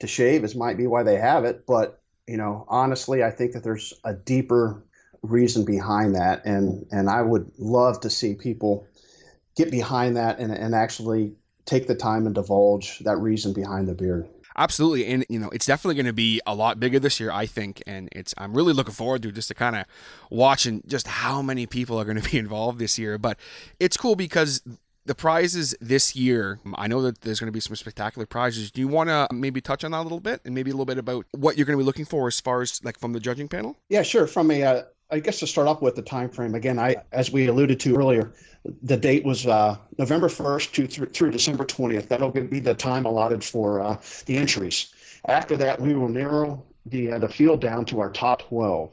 to 0.00 0.06
shave 0.06 0.44
is 0.44 0.54
might 0.54 0.76
be 0.76 0.86
why 0.86 1.02
they 1.02 1.16
have 1.16 1.44
it. 1.44 1.66
But 1.66 2.00
you 2.26 2.36
know, 2.36 2.64
honestly, 2.68 3.22
I 3.22 3.30
think 3.30 3.52
that 3.52 3.62
there's 3.62 3.94
a 4.04 4.12
deeper 4.12 4.82
reason 5.22 5.64
behind 5.64 6.14
that, 6.16 6.44
and 6.44 6.86
and 6.90 7.08
I 7.08 7.22
would 7.22 7.52
love 7.58 8.00
to 8.00 8.10
see 8.10 8.34
people 8.34 8.86
get 9.56 9.70
behind 9.70 10.16
that 10.16 10.38
and, 10.38 10.52
and 10.52 10.74
actually 10.74 11.32
take 11.64 11.86
the 11.86 11.94
time 11.94 12.26
and 12.26 12.34
divulge 12.34 13.00
that 13.00 13.16
reason 13.16 13.52
behind 13.52 13.88
the 13.88 13.94
beard. 13.94 14.28
Absolutely, 14.58 15.06
and 15.06 15.26
you 15.28 15.38
know 15.38 15.50
it's 15.50 15.66
definitely 15.66 15.96
going 15.96 16.06
to 16.06 16.14
be 16.14 16.40
a 16.46 16.54
lot 16.54 16.80
bigger 16.80 16.98
this 16.98 17.20
year, 17.20 17.30
I 17.30 17.44
think, 17.44 17.82
and 17.86 18.08
it's 18.12 18.34
I'm 18.38 18.54
really 18.54 18.72
looking 18.72 18.94
forward 18.94 19.22
to 19.24 19.32
just 19.32 19.48
to 19.48 19.54
kind 19.54 19.76
of 19.76 19.84
watching 20.30 20.82
just 20.86 21.06
how 21.06 21.42
many 21.42 21.66
people 21.66 22.00
are 22.00 22.04
going 22.04 22.16
to 22.20 22.30
be 22.30 22.38
involved 22.38 22.78
this 22.78 22.98
year. 22.98 23.18
But 23.18 23.38
it's 23.78 23.96
cool 23.96 24.16
because 24.16 24.62
the 25.06 25.14
prizes 25.14 25.74
this 25.80 26.16
year, 26.16 26.58
I 26.74 26.88
know 26.88 27.00
that 27.02 27.20
there's 27.20 27.40
going 27.40 27.48
to 27.48 27.52
be 27.52 27.60
some 27.60 27.76
spectacular 27.76 28.26
prizes. 28.26 28.70
Do 28.70 28.80
you 28.80 28.88
want 28.88 29.08
to 29.08 29.28
maybe 29.32 29.60
touch 29.60 29.84
on 29.84 29.92
that 29.92 30.00
a 30.00 30.02
little 30.02 30.20
bit 30.20 30.40
and 30.44 30.54
maybe 30.54 30.70
a 30.70 30.74
little 30.74 30.84
bit 30.84 30.98
about 30.98 31.26
what 31.32 31.56
you're 31.56 31.66
going 31.66 31.78
to 31.78 31.82
be 31.82 31.86
looking 31.86 32.04
for 32.04 32.26
as 32.26 32.40
far 32.40 32.60
as 32.62 32.84
like 32.84 32.98
from 32.98 33.12
the 33.12 33.20
judging 33.20 33.48
panel? 33.48 33.76
Yeah, 33.88 34.02
sure. 34.02 34.26
From 34.26 34.50
a, 34.50 34.62
uh, 34.62 34.82
I 35.10 35.20
guess 35.20 35.38
to 35.40 35.46
start 35.46 35.68
off 35.68 35.80
with 35.80 35.94
the 35.94 36.02
time 36.02 36.28
frame 36.28 36.54
again, 36.54 36.78
I 36.78 36.96
as 37.12 37.30
we 37.30 37.46
alluded 37.46 37.78
to 37.80 37.96
earlier, 37.96 38.32
the 38.82 38.96
date 38.96 39.24
was 39.24 39.46
uh, 39.46 39.76
November 39.98 40.28
1st 40.28 40.72
to 40.72 40.86
th- 40.88 41.16
through 41.16 41.30
December 41.30 41.64
20th. 41.64 42.08
That'll 42.08 42.30
be 42.30 42.58
the 42.58 42.74
time 42.74 43.06
allotted 43.06 43.44
for 43.44 43.80
uh, 43.80 44.00
the 44.26 44.36
entries. 44.36 44.92
After 45.28 45.56
that, 45.58 45.80
we 45.80 45.94
will 45.94 46.08
narrow 46.08 46.64
the 46.86 47.12
uh, 47.12 47.18
the 47.20 47.28
field 47.28 47.60
down 47.60 47.84
to 47.86 48.00
our 48.00 48.10
top 48.10 48.42
12, 48.48 48.92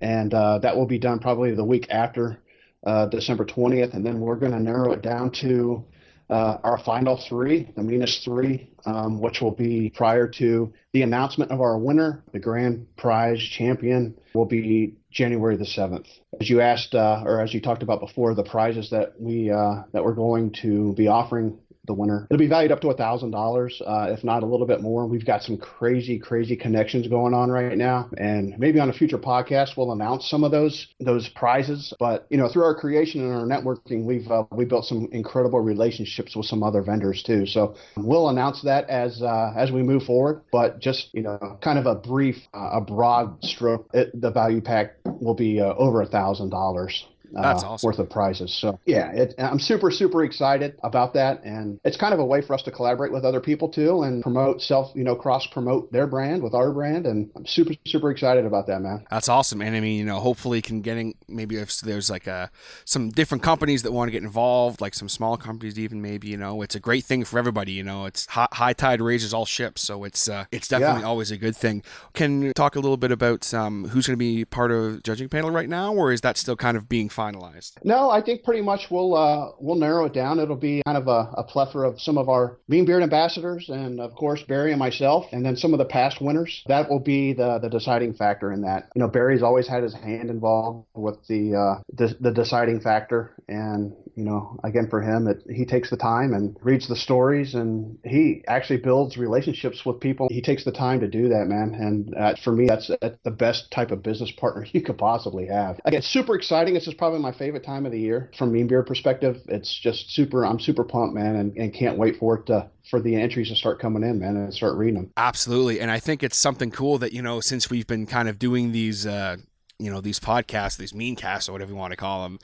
and 0.00 0.32
uh, 0.32 0.58
that 0.58 0.76
will 0.76 0.86
be 0.86 0.98
done 0.98 1.18
probably 1.18 1.52
the 1.52 1.64
week 1.64 1.88
after 1.90 2.38
uh, 2.84 3.06
December 3.06 3.44
20th, 3.44 3.94
and 3.94 4.04
then 4.04 4.20
we're 4.20 4.36
going 4.36 4.52
to 4.52 4.60
narrow 4.60 4.92
it 4.92 5.02
down 5.02 5.30
to 5.30 5.84
uh, 6.30 6.58
our 6.64 6.78
final 6.78 7.20
three, 7.28 7.70
the 7.76 7.82
meanest 7.82 8.24
three, 8.24 8.70
um, 8.86 9.20
which 9.20 9.40
will 9.40 9.50
be 9.50 9.92
prior 9.94 10.26
to 10.26 10.72
the 10.92 11.02
announcement 11.02 11.50
of 11.50 11.60
our 11.60 11.76
winner. 11.78 12.22
The 12.32 12.38
grand 12.38 12.86
prize 12.96 13.40
champion 13.40 14.14
will 14.32 14.46
be 14.46 14.94
January 15.10 15.56
the 15.56 15.64
7th. 15.64 16.06
As 16.40 16.48
you 16.48 16.60
asked, 16.60 16.94
uh, 16.94 17.22
or 17.24 17.40
as 17.40 17.52
you 17.52 17.60
talked 17.60 17.82
about 17.82 18.00
before, 18.00 18.34
the 18.34 18.42
prizes 18.42 18.90
that 18.90 19.20
we 19.20 19.50
uh, 19.50 19.82
that 19.92 20.02
we're 20.02 20.14
going 20.14 20.50
to 20.62 20.92
be 20.94 21.08
offering 21.08 21.58
the 21.86 21.94
winner. 21.94 22.26
It'll 22.30 22.38
be 22.38 22.46
valued 22.46 22.72
up 22.72 22.80
to 22.80 22.88
a 22.88 22.96
thousand 22.96 23.30
dollars, 23.30 23.80
uh, 23.86 24.08
if 24.10 24.24
not 24.24 24.42
a 24.42 24.46
little 24.46 24.66
bit 24.66 24.80
more. 24.80 25.06
We've 25.06 25.24
got 25.24 25.42
some 25.42 25.56
crazy, 25.56 26.18
crazy 26.18 26.56
connections 26.56 27.08
going 27.08 27.34
on 27.34 27.50
right 27.50 27.76
now, 27.76 28.10
and 28.16 28.58
maybe 28.58 28.80
on 28.80 28.90
a 28.90 28.92
future 28.92 29.18
podcast 29.18 29.76
we'll 29.76 29.92
announce 29.92 30.28
some 30.28 30.44
of 30.44 30.50
those 30.50 30.88
those 31.00 31.28
prizes. 31.28 31.92
But 31.98 32.26
you 32.30 32.38
know, 32.38 32.48
through 32.48 32.64
our 32.64 32.74
creation 32.74 33.20
and 33.22 33.32
our 33.32 33.46
networking, 33.46 34.04
we've 34.04 34.30
uh, 34.30 34.44
we 34.50 34.64
built 34.64 34.86
some 34.86 35.08
incredible 35.12 35.60
relationships 35.60 36.34
with 36.36 36.46
some 36.46 36.62
other 36.62 36.82
vendors 36.82 37.22
too. 37.22 37.46
So 37.46 37.76
we'll 37.96 38.28
announce 38.28 38.62
that 38.62 38.88
as 38.88 39.22
uh, 39.22 39.52
as 39.56 39.70
we 39.70 39.82
move 39.82 40.04
forward. 40.04 40.42
But 40.52 40.80
just 40.80 41.10
you 41.12 41.22
know, 41.22 41.58
kind 41.62 41.78
of 41.78 41.86
a 41.86 41.94
brief, 41.94 42.36
uh, 42.54 42.70
a 42.74 42.80
broad 42.80 43.44
stroke, 43.44 43.88
it, 43.92 44.18
the 44.20 44.30
value 44.30 44.60
pack 44.60 44.96
will 45.04 45.34
be 45.34 45.60
uh, 45.60 45.74
over 45.74 46.02
a 46.02 46.06
thousand 46.06 46.50
dollars. 46.50 47.06
That's 47.32 47.62
uh, 47.62 47.70
awesome. 47.70 47.86
worth 47.86 47.98
of 47.98 48.10
prizes. 48.10 48.56
So 48.60 48.78
yeah, 48.86 49.10
it, 49.12 49.34
I'm 49.38 49.58
super 49.58 49.90
super 49.90 50.24
excited 50.24 50.78
about 50.82 51.14
that, 51.14 51.44
and 51.44 51.80
it's 51.84 51.96
kind 51.96 52.14
of 52.14 52.20
a 52.20 52.24
way 52.24 52.40
for 52.42 52.54
us 52.54 52.62
to 52.62 52.70
collaborate 52.70 53.12
with 53.12 53.24
other 53.24 53.40
people 53.40 53.68
too, 53.68 54.02
and 54.02 54.22
promote 54.22 54.62
self, 54.62 54.92
you 54.94 55.04
know, 55.04 55.16
cross 55.16 55.46
promote 55.46 55.92
their 55.92 56.06
brand 56.06 56.42
with 56.42 56.54
our 56.54 56.72
brand, 56.72 57.06
and 57.06 57.30
I'm 57.36 57.46
super 57.46 57.74
super 57.86 58.10
excited 58.10 58.44
about 58.44 58.66
that, 58.68 58.80
man. 58.80 59.04
That's 59.10 59.28
awesome, 59.28 59.60
and 59.62 59.74
I 59.74 59.80
mean, 59.80 59.98
you 59.98 60.04
know, 60.04 60.20
hopefully 60.20 60.62
can 60.62 60.80
getting 60.80 61.14
maybe 61.28 61.56
if 61.56 61.80
there's 61.80 62.10
like 62.10 62.26
a 62.26 62.32
uh, 62.32 62.46
some 62.84 63.10
different 63.10 63.42
companies 63.42 63.82
that 63.82 63.92
want 63.92 64.08
to 64.08 64.12
get 64.12 64.22
involved, 64.22 64.80
like 64.80 64.94
some 64.94 65.08
small 65.08 65.36
companies 65.36 65.78
even 65.78 66.00
maybe, 66.00 66.28
you 66.28 66.36
know, 66.36 66.62
it's 66.62 66.74
a 66.74 66.80
great 66.80 67.04
thing 67.04 67.24
for 67.24 67.38
everybody. 67.38 67.72
You 67.72 67.82
know, 67.82 68.06
it's 68.06 68.26
high, 68.26 68.48
high 68.52 68.72
tide 68.72 69.00
raises 69.00 69.34
all 69.34 69.46
ships, 69.46 69.82
so 69.82 70.04
it's 70.04 70.28
uh, 70.28 70.44
it's 70.52 70.68
definitely 70.68 71.02
yeah. 71.02 71.08
always 71.08 71.30
a 71.30 71.36
good 71.36 71.56
thing. 71.56 71.82
Can 72.12 72.42
you 72.42 72.52
talk 72.52 72.76
a 72.76 72.80
little 72.80 72.96
bit 72.96 73.10
about 73.10 73.52
um, 73.52 73.88
who's 73.88 74.06
going 74.06 74.14
to 74.14 74.18
be 74.18 74.44
part 74.44 74.70
of 74.70 75.02
judging 75.02 75.28
panel 75.28 75.50
right 75.50 75.68
now, 75.68 75.92
or 75.92 76.12
is 76.12 76.20
that 76.20 76.36
still 76.36 76.56
kind 76.56 76.76
of 76.76 76.88
being 76.88 77.08
finalized? 77.08 77.23
Finalized? 77.24 77.72
No, 77.82 78.10
I 78.10 78.22
think 78.22 78.44
pretty 78.44 78.62
much 78.62 78.86
we'll 78.90 79.14
uh, 79.14 79.52
we'll 79.58 79.76
narrow 79.76 80.04
it 80.06 80.12
down. 80.12 80.38
It'll 80.38 80.56
be 80.56 80.82
kind 80.86 80.98
of 80.98 81.08
a, 81.08 81.30
a 81.36 81.44
plethora 81.44 81.88
of 81.88 82.00
some 82.00 82.18
of 82.18 82.28
our 82.28 82.58
Mean 82.68 82.84
Beard 82.84 83.02
ambassadors, 83.02 83.68
and 83.68 84.00
of 84.00 84.14
course 84.14 84.42
Barry 84.42 84.72
and 84.72 84.78
myself, 84.78 85.26
and 85.32 85.44
then 85.44 85.56
some 85.56 85.72
of 85.72 85.78
the 85.78 85.84
past 85.84 86.20
winners. 86.20 86.62
That 86.66 86.90
will 86.90 87.00
be 87.00 87.32
the 87.32 87.58
the 87.58 87.68
deciding 87.68 88.14
factor 88.14 88.52
in 88.52 88.62
that. 88.62 88.88
You 88.94 89.00
know, 89.00 89.08
Barry's 89.08 89.42
always 89.42 89.68
had 89.68 89.82
his 89.82 89.94
hand 89.94 90.30
involved 90.30 90.86
with 90.94 91.26
the 91.28 91.54
uh, 91.54 91.82
the, 91.92 92.16
the 92.20 92.32
deciding 92.32 92.80
factor, 92.80 93.34
and 93.48 93.94
you 94.16 94.24
know, 94.24 94.58
again 94.62 94.88
for 94.88 95.02
him, 95.02 95.26
it, 95.26 95.42
he 95.50 95.64
takes 95.64 95.90
the 95.90 95.96
time 95.96 96.34
and 96.34 96.56
reads 96.62 96.88
the 96.88 96.96
stories, 96.96 97.54
and 97.54 97.98
he 98.04 98.44
actually 98.46 98.76
builds 98.76 99.16
relationships 99.16 99.84
with 99.84 100.00
people. 100.00 100.28
He 100.30 100.40
takes 100.40 100.64
the 100.64 100.72
time 100.72 101.00
to 101.00 101.08
do 101.08 101.28
that, 101.28 101.46
man. 101.46 101.74
And 101.74 102.14
uh, 102.14 102.34
for 102.42 102.52
me, 102.52 102.66
that's, 102.66 102.90
the 103.24 103.30
best 103.30 103.70
type 103.70 103.90
of 103.90 104.02
business 104.02 104.30
partner 104.36 104.66
you 104.72 104.82
could 104.82 104.98
possibly 104.98 105.46
have. 105.46 105.80
Again, 105.84 106.02
super 106.02 106.34
exciting. 106.34 106.74
This 106.74 106.86
is 106.86 106.94
probably 106.94 107.20
my 107.20 107.32
favorite 107.32 107.64
time 107.64 107.86
of 107.86 107.92
the 107.92 108.00
year 108.00 108.30
from 108.38 108.52
Mean 108.52 108.66
Beard 108.66 108.86
perspective. 108.86 109.40
It's 109.48 109.74
just 109.74 110.10
super. 110.10 110.46
I'm 110.46 110.60
super 110.60 110.84
pumped, 110.84 111.14
man, 111.14 111.36
and, 111.36 111.56
and 111.56 111.74
can't 111.74 111.98
wait 111.98 112.16
for 112.18 112.38
it 112.38 112.46
to 112.46 112.70
for 112.90 113.00
the 113.00 113.16
entries 113.16 113.48
to 113.48 113.56
start 113.56 113.80
coming 113.80 114.02
in, 114.02 114.20
man, 114.20 114.36
and 114.36 114.52
start 114.52 114.76
reading 114.76 114.94
them. 114.94 115.10
Absolutely, 115.16 115.80
and 115.80 115.90
I 115.90 115.98
think 115.98 116.22
it's 116.22 116.36
something 116.36 116.70
cool 116.70 116.98
that 116.98 117.12
you 117.12 117.22
know 117.22 117.40
since 117.40 117.70
we've 117.70 117.86
been 117.86 118.06
kind 118.06 118.28
of 118.28 118.38
doing 118.38 118.72
these. 118.72 119.06
Uh, 119.06 119.36
you 119.80 119.90
know 119.90 120.00
these 120.00 120.20
podcasts, 120.20 120.76
these 120.76 120.94
mean 120.94 121.16
casts, 121.16 121.48
or 121.48 121.52
whatever 121.52 121.72
you 121.72 121.76
want 121.76 121.90
to 121.90 121.96
call 121.96 122.22
them 122.22 122.38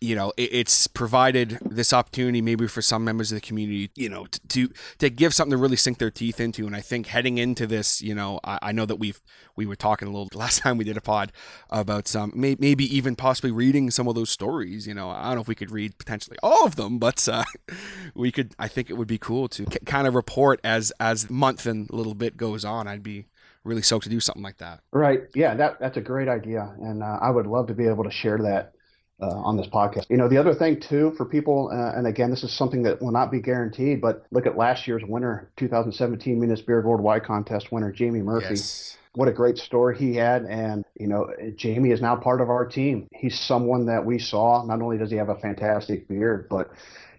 you 0.00 0.16
know, 0.16 0.32
it, 0.36 0.52
it's 0.52 0.86
provided 0.86 1.58
this 1.62 1.92
opportunity 1.92 2.40
maybe 2.40 2.66
for 2.66 2.80
some 2.80 3.04
members 3.04 3.30
of 3.30 3.36
the 3.36 3.40
community, 3.40 3.90
you 3.94 4.08
know, 4.08 4.26
to, 4.48 4.68
to, 4.98 5.10
give 5.10 5.34
something 5.34 5.50
to 5.50 5.56
really 5.56 5.76
sink 5.76 5.98
their 5.98 6.10
teeth 6.10 6.40
into. 6.40 6.66
And 6.66 6.74
I 6.74 6.80
think 6.80 7.06
heading 7.06 7.36
into 7.36 7.66
this, 7.66 8.00
you 8.00 8.14
know, 8.14 8.40
I, 8.42 8.58
I 8.62 8.72
know 8.72 8.86
that 8.86 8.96
we've 8.96 9.20
we 9.56 9.66
were 9.66 9.76
talking 9.76 10.08
a 10.08 10.10
little 10.10 10.28
last 10.34 10.60
time 10.60 10.78
we 10.78 10.84
did 10.84 10.96
a 10.96 11.00
pod 11.00 11.32
about 11.68 12.08
some 12.08 12.32
may, 12.34 12.56
maybe 12.58 12.84
even 12.96 13.14
possibly 13.16 13.50
reading 13.50 13.90
some 13.90 14.08
of 14.08 14.14
those 14.14 14.30
stories. 14.30 14.86
You 14.86 14.94
know, 14.94 15.10
I 15.10 15.24
don't 15.26 15.34
know 15.34 15.40
if 15.42 15.48
we 15.48 15.54
could 15.54 15.70
read 15.70 15.98
potentially 15.98 16.38
all 16.42 16.64
of 16.64 16.76
them, 16.76 16.98
but 16.98 17.28
uh, 17.28 17.44
we 18.14 18.32
could. 18.32 18.54
I 18.58 18.68
think 18.68 18.88
it 18.88 18.94
would 18.94 19.08
be 19.08 19.18
cool 19.18 19.48
to 19.48 19.66
k- 19.66 19.80
kind 19.84 20.06
of 20.06 20.14
report 20.14 20.60
as 20.64 20.92
as 20.98 21.28
month 21.28 21.66
and 21.66 21.90
a 21.90 21.96
little 21.96 22.14
bit 22.14 22.36
goes 22.36 22.64
on. 22.64 22.86
I'd 22.86 23.02
be 23.02 23.26
really 23.64 23.82
stoked 23.82 24.04
to 24.04 24.10
do 24.10 24.20
something 24.20 24.42
like 24.42 24.56
that. 24.58 24.80
Right. 24.92 25.24
Yeah. 25.34 25.54
That 25.54 25.78
that's 25.78 25.98
a 25.98 26.00
great 26.00 26.28
idea, 26.28 26.74
and 26.80 27.02
uh, 27.02 27.18
I 27.20 27.30
would 27.30 27.46
love 27.46 27.66
to 27.66 27.74
be 27.74 27.86
able 27.86 28.04
to 28.04 28.10
share 28.10 28.38
that 28.38 28.72
uh, 29.20 29.26
on 29.26 29.56
this 29.56 29.66
podcast. 29.66 30.06
You 30.08 30.16
know, 30.16 30.28
the 30.28 30.38
other 30.38 30.54
thing 30.54 30.80
too 30.80 31.12
for 31.16 31.24
people, 31.24 31.70
uh, 31.72 31.96
and 31.96 32.06
again, 32.06 32.30
this 32.30 32.42
is 32.42 32.52
something 32.52 32.82
that 32.84 33.00
will 33.00 33.12
not 33.12 33.30
be 33.30 33.40
guaranteed, 33.40 34.00
but 34.00 34.26
look 34.30 34.46
at 34.46 34.56
last 34.56 34.86
year's 34.86 35.02
winner, 35.04 35.48
2017 35.56 36.38
Meanest 36.38 36.66
Beard 36.66 36.84
Worldwide 36.84 37.24
Contest 37.24 37.72
winner, 37.72 37.92
Jamie 37.92 38.22
Murphy. 38.22 38.54
Yes. 38.54 38.96
What 39.14 39.28
a 39.28 39.32
great 39.32 39.58
story 39.58 39.98
he 39.98 40.14
had. 40.14 40.44
And, 40.44 40.84
you 40.98 41.08
know, 41.08 41.32
Jamie 41.56 41.90
is 41.90 42.00
now 42.00 42.16
part 42.16 42.40
of 42.40 42.48
our 42.48 42.64
team. 42.64 43.08
He's 43.12 43.38
someone 43.38 43.86
that 43.86 44.04
we 44.04 44.18
saw. 44.18 44.64
Not 44.64 44.80
only 44.80 44.98
does 44.98 45.10
he 45.10 45.16
have 45.16 45.28
a 45.28 45.36
fantastic 45.36 46.06
beard, 46.06 46.48
but 46.48 46.70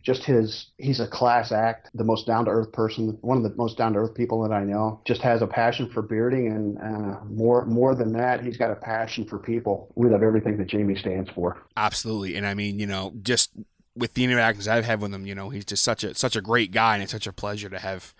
just 0.03 0.24
his 0.24 0.67
he's 0.77 1.00
a 1.00 1.07
class 1.07 1.51
act 1.51 1.89
the 1.93 2.03
most 2.03 2.25
down 2.25 2.45
to 2.45 2.51
earth 2.51 2.71
person 2.71 3.17
one 3.21 3.38
of 3.38 3.43
the 3.43 3.53
most 3.55 3.77
down 3.77 3.93
to 3.93 4.00
earth 4.00 4.15
people 4.15 4.41
that 4.41 4.51
i 4.51 4.63
know 4.63 5.00
just 5.05 5.21
has 5.21 5.41
a 5.41 5.48
passion 5.48 5.89
for 5.89 6.01
bearding 6.01 6.48
and 6.48 6.77
uh, 6.79 7.19
more 7.25 7.65
more 7.65 7.95
than 7.95 8.12
that 8.12 8.43
he's 8.43 8.57
got 8.57 8.71
a 8.71 8.75
passion 8.75 9.25
for 9.25 9.38
people 9.38 9.91
we 9.95 10.10
love 10.10 10.24
everything 10.24 10.57
that 10.57 10.67
jamie 10.67 10.95
stands 10.95 11.29
for 11.31 11.57
absolutely 11.77 12.36
and 12.36 12.45
i 12.45 12.53
mean 12.53 12.79
you 12.79 12.88
know 12.88 13.13
just 13.21 13.51
with 13.95 14.13
the 14.13 14.24
interactions 14.24 14.67
i've 14.67 14.86
had 14.86 15.01
with 15.01 15.13
him 15.13 15.25
you 15.25 15.36
know 15.36 15.50
he's 15.50 15.65
just 15.65 15.83
such 15.83 16.03
a 16.03 16.13
such 16.15 16.36
a 16.36 16.41
great 16.41 16.71
guy 16.71 16.95
and 16.95 17.03
it's 17.03 17.12
such 17.12 17.27
a 17.27 17.33
pleasure 17.33 17.69
to 17.69 17.79
have 17.79 18.13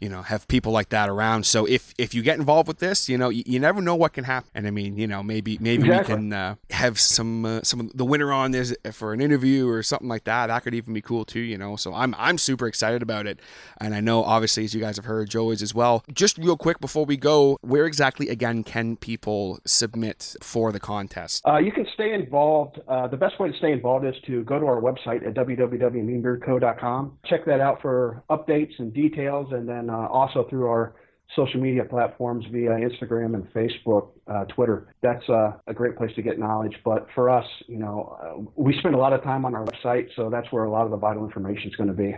you 0.00 0.08
know 0.08 0.22
have 0.22 0.46
people 0.48 0.72
like 0.72 0.90
that 0.90 1.08
around. 1.08 1.46
So 1.46 1.66
if 1.66 1.94
if 1.98 2.14
you 2.14 2.22
get 2.22 2.38
involved 2.38 2.68
with 2.68 2.78
this 2.78 3.08
you 3.08 3.18
know 3.18 3.28
you, 3.28 3.42
you 3.46 3.58
never 3.58 3.80
know 3.80 3.94
what 3.94 4.12
can 4.12 4.24
happen. 4.24 4.50
And 4.54 4.66
i 4.66 4.70
mean 4.70 4.96
you 4.96 5.06
know 5.06 5.22
maybe 5.22 5.58
maybe 5.60 5.84
exactly. 5.84 6.14
we 6.14 6.20
can 6.20 6.32
uh, 6.32 6.54
have 6.70 6.98
some 6.98 7.44
uh, 7.44 7.60
some 7.62 7.80
of 7.80 7.96
the 7.96 8.04
winner 8.04 8.32
on 8.32 8.50
this 8.50 8.74
for 8.92 9.12
an 9.12 9.20
interview 9.20 9.68
or 9.68 9.82
something 9.82 10.08
like 10.08 10.24
that. 10.24 10.46
That 10.48 10.62
could 10.62 10.74
even 10.74 10.94
be 10.94 11.00
cool 11.00 11.24
too 11.24 11.40
you 11.40 11.58
know. 11.58 11.76
So 11.76 11.94
i'm 11.94 12.14
i'm 12.18 12.38
super 12.38 12.66
excited 12.66 13.02
about 13.02 13.26
it. 13.26 13.40
And 13.80 13.94
i 13.94 14.00
know 14.00 14.24
obviously 14.24 14.64
as 14.64 14.74
you 14.74 14.80
guys 14.80 14.96
have 14.96 15.04
heard 15.04 15.30
joe 15.30 15.50
is 15.50 15.62
as 15.62 15.74
well. 15.74 16.04
Just 16.12 16.38
real 16.38 16.56
quick 16.56 16.80
before 16.80 17.04
we 17.04 17.16
go 17.16 17.58
where 17.62 17.86
exactly 17.86 18.28
again 18.28 18.64
can 18.64 18.96
people 18.96 19.58
submit 19.64 20.36
for 20.42 20.72
the 20.72 20.80
contest? 20.80 21.46
Uh, 21.46 21.58
you 21.58 21.72
can 21.72 21.86
stay 21.94 22.12
involved. 22.12 22.80
Uh, 22.88 23.06
the 23.06 23.16
best 23.16 23.38
way 23.38 23.50
to 23.50 23.56
stay 23.58 23.72
involved 23.72 24.04
is 24.04 24.14
to 24.26 24.44
go 24.44 24.58
to 24.58 24.66
our 24.66 24.80
website 24.80 25.26
at 25.26 25.34
www.meanbeardco.com 25.34 27.16
check 27.24 27.44
that 27.44 27.60
out 27.60 27.80
for 27.82 28.22
updates 28.30 28.78
and 28.78 28.92
details 28.92 29.52
and 29.52 29.68
then 29.68 29.85
uh, 29.90 30.06
also 30.08 30.46
through 30.48 30.66
our 30.66 30.94
social 31.34 31.60
media 31.60 31.84
platforms 31.84 32.44
via 32.52 32.70
Instagram 32.70 33.34
and 33.34 33.52
Facebook, 33.52 34.10
uh, 34.28 34.44
Twitter. 34.44 34.94
That's 35.02 35.28
uh, 35.28 35.52
a 35.66 35.74
great 35.74 35.96
place 35.96 36.14
to 36.16 36.22
get 36.22 36.38
knowledge. 36.38 36.76
But 36.84 37.08
for 37.14 37.28
us, 37.28 37.46
you 37.66 37.78
know, 37.78 38.16
uh, 38.22 38.50
we 38.54 38.76
spend 38.78 38.94
a 38.94 38.98
lot 38.98 39.12
of 39.12 39.22
time 39.22 39.44
on 39.44 39.54
our 39.54 39.64
website, 39.64 40.08
so 40.14 40.30
that's 40.30 40.50
where 40.52 40.64
a 40.64 40.70
lot 40.70 40.84
of 40.84 40.90
the 40.90 40.96
vital 40.96 41.24
information 41.24 41.70
is 41.70 41.76
going 41.76 41.88
to 41.88 41.94
be. 41.94 42.14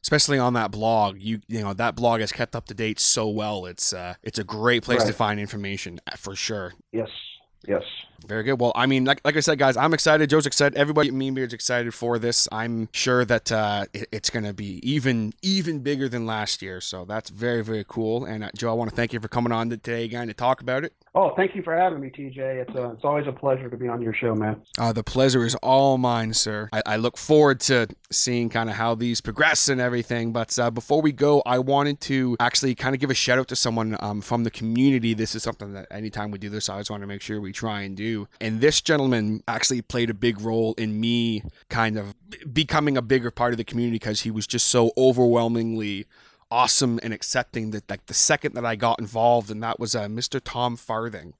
Especially 0.00 0.38
on 0.38 0.54
that 0.54 0.70
blog, 0.70 1.18
you 1.18 1.40
you 1.48 1.60
know 1.60 1.74
that 1.74 1.94
blog 1.94 2.20
is 2.20 2.32
kept 2.32 2.56
up 2.56 2.66
to 2.66 2.74
date 2.74 2.98
so 2.98 3.28
well. 3.28 3.66
It's 3.66 3.92
uh, 3.92 4.14
it's 4.22 4.38
a 4.38 4.44
great 4.44 4.82
place 4.82 5.00
right. 5.00 5.08
to 5.08 5.12
find 5.12 5.38
information 5.40 6.00
for 6.16 6.34
sure. 6.34 6.72
Yes, 6.92 7.08
yes. 7.68 7.82
Very 8.26 8.42
good. 8.42 8.60
Well, 8.60 8.72
I 8.74 8.86
mean, 8.86 9.04
like, 9.04 9.20
like 9.24 9.36
I 9.36 9.40
said, 9.40 9.58
guys, 9.58 9.76
I'm 9.76 9.94
excited. 9.94 10.28
Joe's 10.28 10.46
excited. 10.46 10.76
Everybody 10.76 11.08
at 11.08 11.14
Mean 11.14 11.34
Beard's 11.34 11.54
excited 11.54 11.94
for 11.94 12.18
this. 12.18 12.48
I'm 12.50 12.88
sure 12.92 13.24
that 13.24 13.52
uh, 13.52 13.86
it, 13.92 14.08
it's 14.10 14.28
going 14.28 14.44
to 14.44 14.52
be 14.52 14.80
even 14.88 15.32
even 15.40 15.80
bigger 15.80 16.08
than 16.08 16.26
last 16.26 16.60
year. 16.60 16.80
So 16.80 17.04
that's 17.04 17.30
very 17.30 17.62
very 17.62 17.84
cool. 17.86 18.24
And 18.24 18.44
uh, 18.44 18.50
Joe, 18.56 18.70
I 18.70 18.72
want 18.74 18.90
to 18.90 18.96
thank 18.96 19.12
you 19.12 19.20
for 19.20 19.28
coming 19.28 19.52
on 19.52 19.70
today 19.70 20.04
again 20.04 20.26
to 20.26 20.34
talk 20.34 20.60
about 20.60 20.84
it. 20.84 20.92
Oh, 21.14 21.32
thank 21.36 21.54
you 21.54 21.62
for 21.62 21.74
having 21.74 22.00
me, 22.00 22.10
TJ. 22.10 22.38
It's 22.38 22.76
uh, 22.76 22.92
it's 22.92 23.04
always 23.04 23.26
a 23.26 23.32
pleasure 23.32 23.70
to 23.70 23.76
be 23.76 23.88
on 23.88 24.02
your 24.02 24.12
show, 24.12 24.34
man. 24.34 24.62
Uh, 24.78 24.92
the 24.92 25.02
pleasure 25.02 25.44
is 25.44 25.54
all 25.56 25.98
mine, 25.98 26.34
sir. 26.34 26.68
I, 26.72 26.82
I 26.84 26.96
look 26.96 27.16
forward 27.16 27.60
to 27.60 27.88
seeing 28.10 28.48
kind 28.50 28.68
of 28.68 28.76
how 28.76 28.94
these 28.94 29.20
progress 29.20 29.68
and 29.68 29.80
everything. 29.80 30.32
But 30.32 30.58
uh, 30.58 30.70
before 30.70 31.00
we 31.00 31.12
go, 31.12 31.42
I 31.46 31.58
wanted 31.58 32.00
to 32.02 32.36
actually 32.40 32.74
kind 32.74 32.94
of 32.94 33.00
give 33.00 33.10
a 33.10 33.14
shout 33.14 33.38
out 33.38 33.48
to 33.48 33.56
someone 33.56 33.96
um, 34.00 34.20
from 34.20 34.44
the 34.44 34.50
community. 34.50 35.14
This 35.14 35.34
is 35.34 35.42
something 35.42 35.72
that 35.72 35.86
anytime 35.90 36.30
we 36.30 36.38
do 36.38 36.50
this, 36.50 36.68
I 36.68 36.74
always 36.74 36.90
want 36.90 37.02
to 37.02 37.06
make 37.06 37.22
sure 37.22 37.40
we 37.40 37.52
try 37.52 37.82
and 37.82 37.96
do. 37.96 38.28
And 38.40 38.60
this 38.60 38.80
gentleman 38.80 39.42
actually 39.48 39.82
played 39.82 40.10
a 40.10 40.14
big 40.14 40.40
role 40.40 40.74
in 40.74 41.00
me 41.00 41.42
kind 41.70 41.98
of 41.98 42.14
becoming 42.52 42.96
a 42.96 43.02
bigger 43.02 43.30
part 43.30 43.52
of 43.52 43.56
the 43.56 43.64
community 43.64 43.96
because 43.96 44.22
he 44.22 44.30
was 44.30 44.46
just 44.46 44.68
so 44.68 44.92
overwhelmingly 44.96 46.06
awesome 46.50 46.98
and 47.02 47.12
accepting 47.12 47.70
that 47.70 47.88
like 47.90 48.06
the 48.06 48.14
second 48.14 48.54
that 48.54 48.64
I 48.64 48.76
got 48.76 48.98
involved 48.98 49.50
and 49.50 49.62
that 49.62 49.78
was 49.78 49.94
uh, 49.94 50.06
Mr. 50.06 50.40
Tom 50.42 50.76
Farthing 50.76 51.34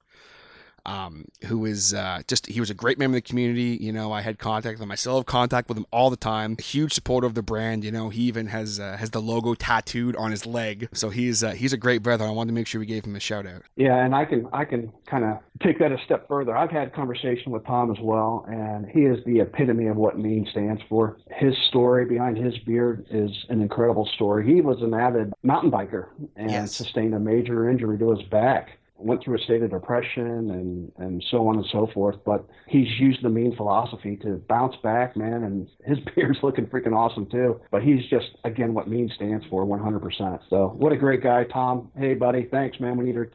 um, 0.85 1.25
who 1.45 1.65
is 1.65 1.93
uh, 1.93 2.21
just 2.27 2.47
he 2.47 2.59
was 2.59 2.69
a 2.69 2.73
great 2.73 2.97
member 2.97 3.17
of 3.17 3.23
the 3.23 3.27
community. 3.27 3.77
You 3.79 3.91
know, 3.91 4.11
I 4.11 4.21
had 4.21 4.39
contact 4.39 4.75
with 4.77 4.83
him. 4.83 4.91
I 4.91 4.95
still 4.95 5.17
have 5.17 5.25
contact 5.25 5.69
with 5.69 5.77
him 5.77 5.85
all 5.91 6.09
the 6.09 6.17
time. 6.17 6.55
A 6.57 6.61
huge 6.61 6.93
supporter 6.93 7.27
of 7.27 7.35
the 7.35 7.41
brand. 7.41 7.83
You 7.83 7.91
know, 7.91 8.09
he 8.09 8.23
even 8.23 8.47
has 8.47 8.79
uh, 8.79 8.97
has 8.97 9.11
the 9.11 9.21
logo 9.21 9.53
tattooed 9.53 10.15
on 10.15 10.31
his 10.31 10.45
leg. 10.45 10.89
So 10.93 11.09
he's 11.09 11.43
uh, 11.43 11.51
he's 11.51 11.73
a 11.73 11.77
great 11.77 12.03
brother. 12.03 12.25
I 12.25 12.31
wanted 12.31 12.49
to 12.49 12.55
make 12.55 12.67
sure 12.67 12.79
we 12.79 12.85
gave 12.85 13.05
him 13.05 13.15
a 13.15 13.19
shout 13.19 13.45
out. 13.45 13.63
Yeah, 13.75 14.03
and 14.03 14.15
I 14.15 14.25
can 14.25 14.47
I 14.53 14.65
can 14.65 14.91
kind 15.05 15.25
of 15.25 15.39
take 15.61 15.79
that 15.79 15.91
a 15.91 15.97
step 16.05 16.27
further. 16.27 16.55
I've 16.55 16.71
had 16.71 16.93
conversation 16.93 17.51
with 17.51 17.65
Tom 17.65 17.91
as 17.91 17.97
well, 18.01 18.45
and 18.49 18.85
he 18.87 19.01
is 19.01 19.23
the 19.25 19.41
epitome 19.41 19.87
of 19.87 19.97
what 19.97 20.17
Mean 20.17 20.47
stands 20.51 20.81
for. 20.89 21.17
His 21.31 21.55
story 21.67 22.05
behind 22.05 22.37
his 22.37 22.57
beard 22.59 23.05
is 23.09 23.31
an 23.49 23.61
incredible 23.61 24.09
story. 24.15 24.45
He 24.45 24.61
was 24.61 24.81
an 24.81 24.93
avid 24.93 25.33
mountain 25.43 25.71
biker 25.71 26.07
and 26.35 26.49
yes. 26.49 26.75
sustained 26.75 27.13
a 27.13 27.19
major 27.19 27.69
injury 27.69 27.97
to 27.97 28.11
his 28.11 28.27
back 28.29 28.78
went 28.99 29.23
through 29.23 29.37
a 29.37 29.41
state 29.41 29.61
of 29.63 29.71
depression 29.71 30.51
and 30.51 30.91
and 30.97 31.23
so 31.31 31.47
on 31.47 31.55
and 31.55 31.65
so 31.71 31.87
forth. 31.93 32.17
But 32.25 32.45
he's 32.67 32.87
used 32.99 33.23
the 33.23 33.29
mean 33.29 33.55
philosophy 33.55 34.17
to 34.17 34.41
bounce 34.47 34.75
back, 34.83 35.15
man. 35.15 35.43
And 35.43 35.67
his 35.85 35.97
beard's 36.15 36.39
looking 36.43 36.67
freaking 36.67 36.95
awesome 36.95 37.27
too. 37.29 37.59
But 37.71 37.83
he's 37.83 38.05
just 38.09 38.27
again 38.43 38.73
what 38.73 38.87
mean 38.87 39.11
stands 39.15 39.45
for, 39.49 39.65
100%. 39.65 40.39
So 40.49 40.73
what 40.77 40.91
a 40.91 40.97
great 40.97 41.23
guy, 41.23 41.45
Tom. 41.45 41.91
Hey, 41.97 42.13
buddy, 42.13 42.47
thanks, 42.51 42.79
man. 42.79 42.97
We 42.97 43.05
need 43.05 43.15
to 43.15 43.25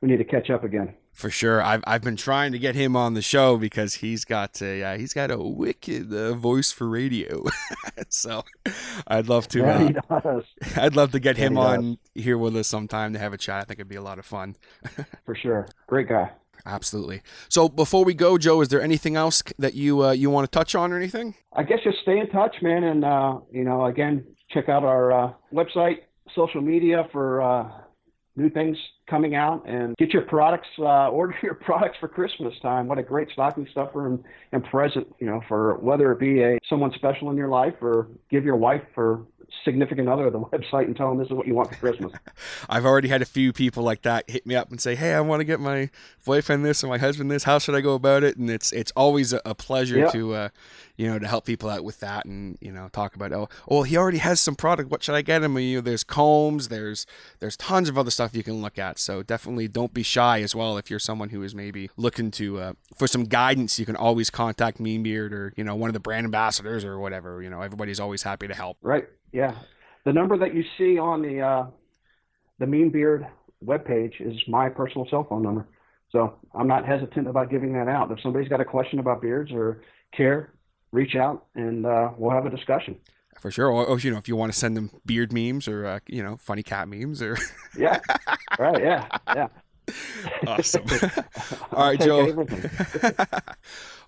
we 0.00 0.08
need 0.08 0.18
to 0.18 0.24
catch 0.24 0.50
up 0.50 0.64
again 0.64 0.94
for 1.12 1.30
sure. 1.30 1.62
I've 1.62 1.82
I've 1.86 2.02
been 2.02 2.16
trying 2.16 2.52
to 2.52 2.58
get 2.58 2.74
him 2.74 2.96
on 2.96 3.14
the 3.14 3.22
show 3.22 3.56
because 3.56 3.94
he's 3.94 4.24
got 4.24 4.60
a 4.62 4.82
uh, 4.82 4.98
he's 4.98 5.12
got 5.12 5.30
a 5.30 5.38
wicked 5.38 6.12
uh, 6.12 6.34
voice 6.34 6.72
for 6.72 6.88
radio. 6.88 7.44
so 8.08 8.44
I'd 9.06 9.28
love 9.28 9.48
to. 9.48 9.60
Yeah, 9.60 10.00
uh, 10.10 10.40
I'd 10.76 10.96
love 10.96 11.12
to 11.12 11.20
get 11.20 11.36
yeah, 11.38 11.46
him 11.46 11.58
on 11.58 11.98
does. 12.14 12.24
here 12.24 12.38
with 12.38 12.56
us 12.56 12.66
sometime 12.68 13.12
to 13.12 13.18
have 13.18 13.32
a 13.32 13.38
chat. 13.38 13.62
I 13.62 13.64
think 13.64 13.80
it'd 13.80 13.88
be 13.88 13.96
a 13.96 14.02
lot 14.02 14.18
of 14.18 14.24
fun. 14.24 14.56
for 15.24 15.34
sure, 15.34 15.66
great 15.86 16.08
guy. 16.08 16.30
Absolutely. 16.66 17.22
So 17.48 17.68
before 17.68 18.04
we 18.04 18.14
go, 18.14 18.38
Joe, 18.38 18.60
is 18.60 18.68
there 18.68 18.82
anything 18.82 19.16
else 19.16 19.42
that 19.58 19.74
you 19.74 20.04
uh, 20.04 20.12
you 20.12 20.30
want 20.30 20.50
to 20.50 20.58
touch 20.58 20.74
on 20.74 20.92
or 20.92 20.96
anything? 20.96 21.34
I 21.52 21.62
guess 21.62 21.78
just 21.84 21.98
stay 22.02 22.18
in 22.18 22.28
touch, 22.30 22.56
man, 22.62 22.84
and 22.84 23.04
uh, 23.04 23.38
you 23.52 23.64
know, 23.64 23.86
again, 23.86 24.24
check 24.50 24.68
out 24.68 24.84
our 24.84 25.12
uh, 25.12 25.32
website, 25.52 26.00
social 26.34 26.60
media 26.60 27.08
for 27.12 27.42
new 28.36 28.48
things 28.50 28.76
coming 29.08 29.34
out 29.34 29.68
and 29.68 29.96
get 29.96 30.12
your 30.12 30.22
products, 30.22 30.68
uh, 30.78 31.08
order 31.08 31.34
your 31.42 31.54
products 31.66 31.96
for 31.98 32.08
Christmas 32.08 32.54
time. 32.62 32.86
What 32.86 32.98
a 32.98 33.02
great 33.02 33.28
stocking 33.32 33.66
stuffer 33.70 34.06
and, 34.06 34.22
and 34.52 34.64
present, 34.64 35.06
you 35.18 35.26
know, 35.26 35.40
for 35.48 35.76
whether 35.78 36.12
it 36.12 36.20
be 36.20 36.42
a 36.42 36.58
someone 36.68 36.92
special 36.94 37.30
in 37.30 37.36
your 37.36 37.48
life 37.48 37.74
or 37.80 38.08
give 38.30 38.44
your 38.44 38.56
wife 38.56 38.82
for 38.94 39.26
significant 39.64 40.08
other 40.08 40.30
the 40.30 40.40
website 40.52 40.84
and 40.86 40.96
tell 40.96 41.08
them 41.08 41.18
this 41.18 41.26
is 41.26 41.32
what 41.32 41.46
you 41.46 41.54
want 41.54 41.68
for 41.70 41.76
Christmas. 41.76 42.12
I've 42.68 42.84
already 42.84 43.08
had 43.08 43.22
a 43.22 43.26
few 43.26 43.52
people 43.52 43.82
like 43.82 44.02
that 44.02 44.28
hit 44.30 44.46
me 44.46 44.54
up 44.54 44.70
and 44.70 44.80
say, 44.80 44.94
"Hey, 44.94 45.14
I 45.14 45.20
want 45.20 45.40
to 45.40 45.44
get 45.44 45.60
my 45.60 45.90
boyfriend 46.24 46.64
this 46.64 46.82
or 46.84 46.88
my 46.88 46.98
husband 46.98 47.30
this. 47.30 47.44
How 47.44 47.58
should 47.58 47.74
I 47.74 47.80
go 47.80 47.94
about 47.94 48.22
it?" 48.22 48.36
And 48.36 48.50
it's 48.50 48.72
it's 48.72 48.92
always 48.96 49.32
a, 49.32 49.40
a 49.44 49.54
pleasure 49.54 49.98
Yep. 49.98 50.12
to 50.12 50.34
uh, 50.34 50.48
you 50.96 51.08
know 51.08 51.18
to 51.18 51.26
help 51.26 51.44
people 51.44 51.68
out 51.68 51.84
with 51.84 52.00
that 52.00 52.24
and 52.26 52.56
you 52.60 52.72
know 52.72 52.88
talk 52.92 53.14
about 53.14 53.32
oh 53.32 53.48
well 53.68 53.82
he 53.82 53.96
already 53.96 54.18
has 54.18 54.40
some 54.40 54.54
product. 54.56 54.90
What 54.90 55.02
should 55.02 55.14
I 55.14 55.22
get 55.22 55.42
him? 55.42 55.58
You 55.58 55.76
know, 55.76 55.80
there's 55.82 56.04
combs, 56.04 56.68
there's 56.68 57.06
there's 57.40 57.56
tons 57.56 57.88
of 57.88 57.98
other 57.98 58.10
stuff 58.10 58.34
you 58.34 58.42
can 58.42 58.62
look 58.62 58.78
at. 58.78 58.98
So 58.98 59.22
definitely 59.22 59.68
don't 59.68 59.92
be 59.94 60.02
shy 60.02 60.40
as 60.42 60.54
well 60.54 60.78
if 60.78 60.90
you're 60.90 60.98
someone 60.98 61.30
who 61.30 61.42
is 61.42 61.54
maybe 61.54 61.90
looking 61.96 62.30
to 62.32 62.60
uh, 62.60 62.72
for 62.96 63.06
some 63.06 63.24
guidance. 63.24 63.78
You 63.78 63.86
can 63.86 63.96
always 63.96 64.30
contact 64.30 64.80
Mean 64.80 65.02
Beard 65.02 65.32
or 65.32 65.52
you 65.56 65.64
know 65.64 65.74
one 65.74 65.88
of 65.88 65.94
the 65.94 66.00
brand 66.00 66.24
ambassadors 66.24 66.84
or 66.84 66.98
whatever. 66.98 67.42
You 67.42 67.50
know, 67.50 67.62
everybody's 67.62 68.00
always 68.00 68.22
happy 68.22 68.48
to 68.48 68.54
help. 68.54 68.76
Right. 68.82 69.08
Yeah. 69.32 69.54
The 70.04 70.12
number 70.12 70.38
that 70.38 70.54
you 70.54 70.64
see 70.78 70.98
on 70.98 71.22
the 71.22 71.40
uh, 71.40 71.66
the 72.58 72.66
Mean 72.66 72.90
Beard 72.90 73.26
webpage 73.64 74.14
is 74.20 74.36
my 74.48 74.68
personal 74.68 75.06
cell 75.10 75.26
phone 75.28 75.42
number. 75.42 75.66
So 76.10 76.34
I'm 76.54 76.66
not 76.66 76.86
hesitant 76.86 77.28
about 77.28 77.50
giving 77.50 77.72
that 77.74 77.88
out. 77.88 78.10
If 78.10 78.20
somebody's 78.20 78.48
got 78.48 78.60
a 78.60 78.64
question 78.64 78.98
about 78.98 79.20
beards 79.22 79.52
or 79.52 79.82
care, 80.16 80.52
reach 80.92 81.14
out 81.14 81.46
and 81.54 81.86
uh, 81.86 82.10
we'll 82.16 82.32
have 82.32 82.46
a 82.46 82.50
discussion. 82.50 82.96
For 83.38 83.50
sure. 83.50 83.68
Or, 83.68 83.86
or, 83.86 83.98
you 83.98 84.10
know, 84.10 84.18
if 84.18 84.28
you 84.28 84.36
want 84.36 84.52
to 84.52 84.58
send 84.58 84.76
them 84.76 84.90
beard 85.06 85.32
memes 85.32 85.68
or 85.68 85.86
uh, 85.86 86.00
you 86.08 86.22
know, 86.22 86.36
funny 86.36 86.62
cat 86.62 86.88
memes 86.88 87.22
or 87.22 87.38
Yeah. 87.78 88.00
right. 88.58 88.82
Yeah. 88.82 89.06
Yeah. 89.28 89.48
awesome. 90.46 90.84
All 91.72 91.86
right, 91.88 92.00
Joe. 92.00 92.30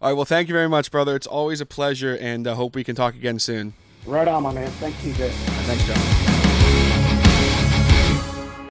All 0.01 0.09
right. 0.09 0.13
Well, 0.13 0.25
thank 0.25 0.49
you 0.49 0.55
very 0.55 0.69
much, 0.69 0.91
brother. 0.91 1.17
It's 1.17 1.27
always 1.27 1.61
a 1.61 1.67
pleasure, 1.67 2.17
and 2.21 2.47
uh, 2.47 2.55
hope 2.55 2.75
we 2.75 2.85
can 2.85 2.95
talk 2.95 3.15
again 3.15 3.39
soon. 3.39 3.75
Right 4.07 4.27
on, 4.27 4.43
my 4.43 4.53
man. 4.53 4.69
Thanks, 4.73 4.99
TJ. 4.99 5.31
Thanks, 5.31 5.87
John. 5.87 6.42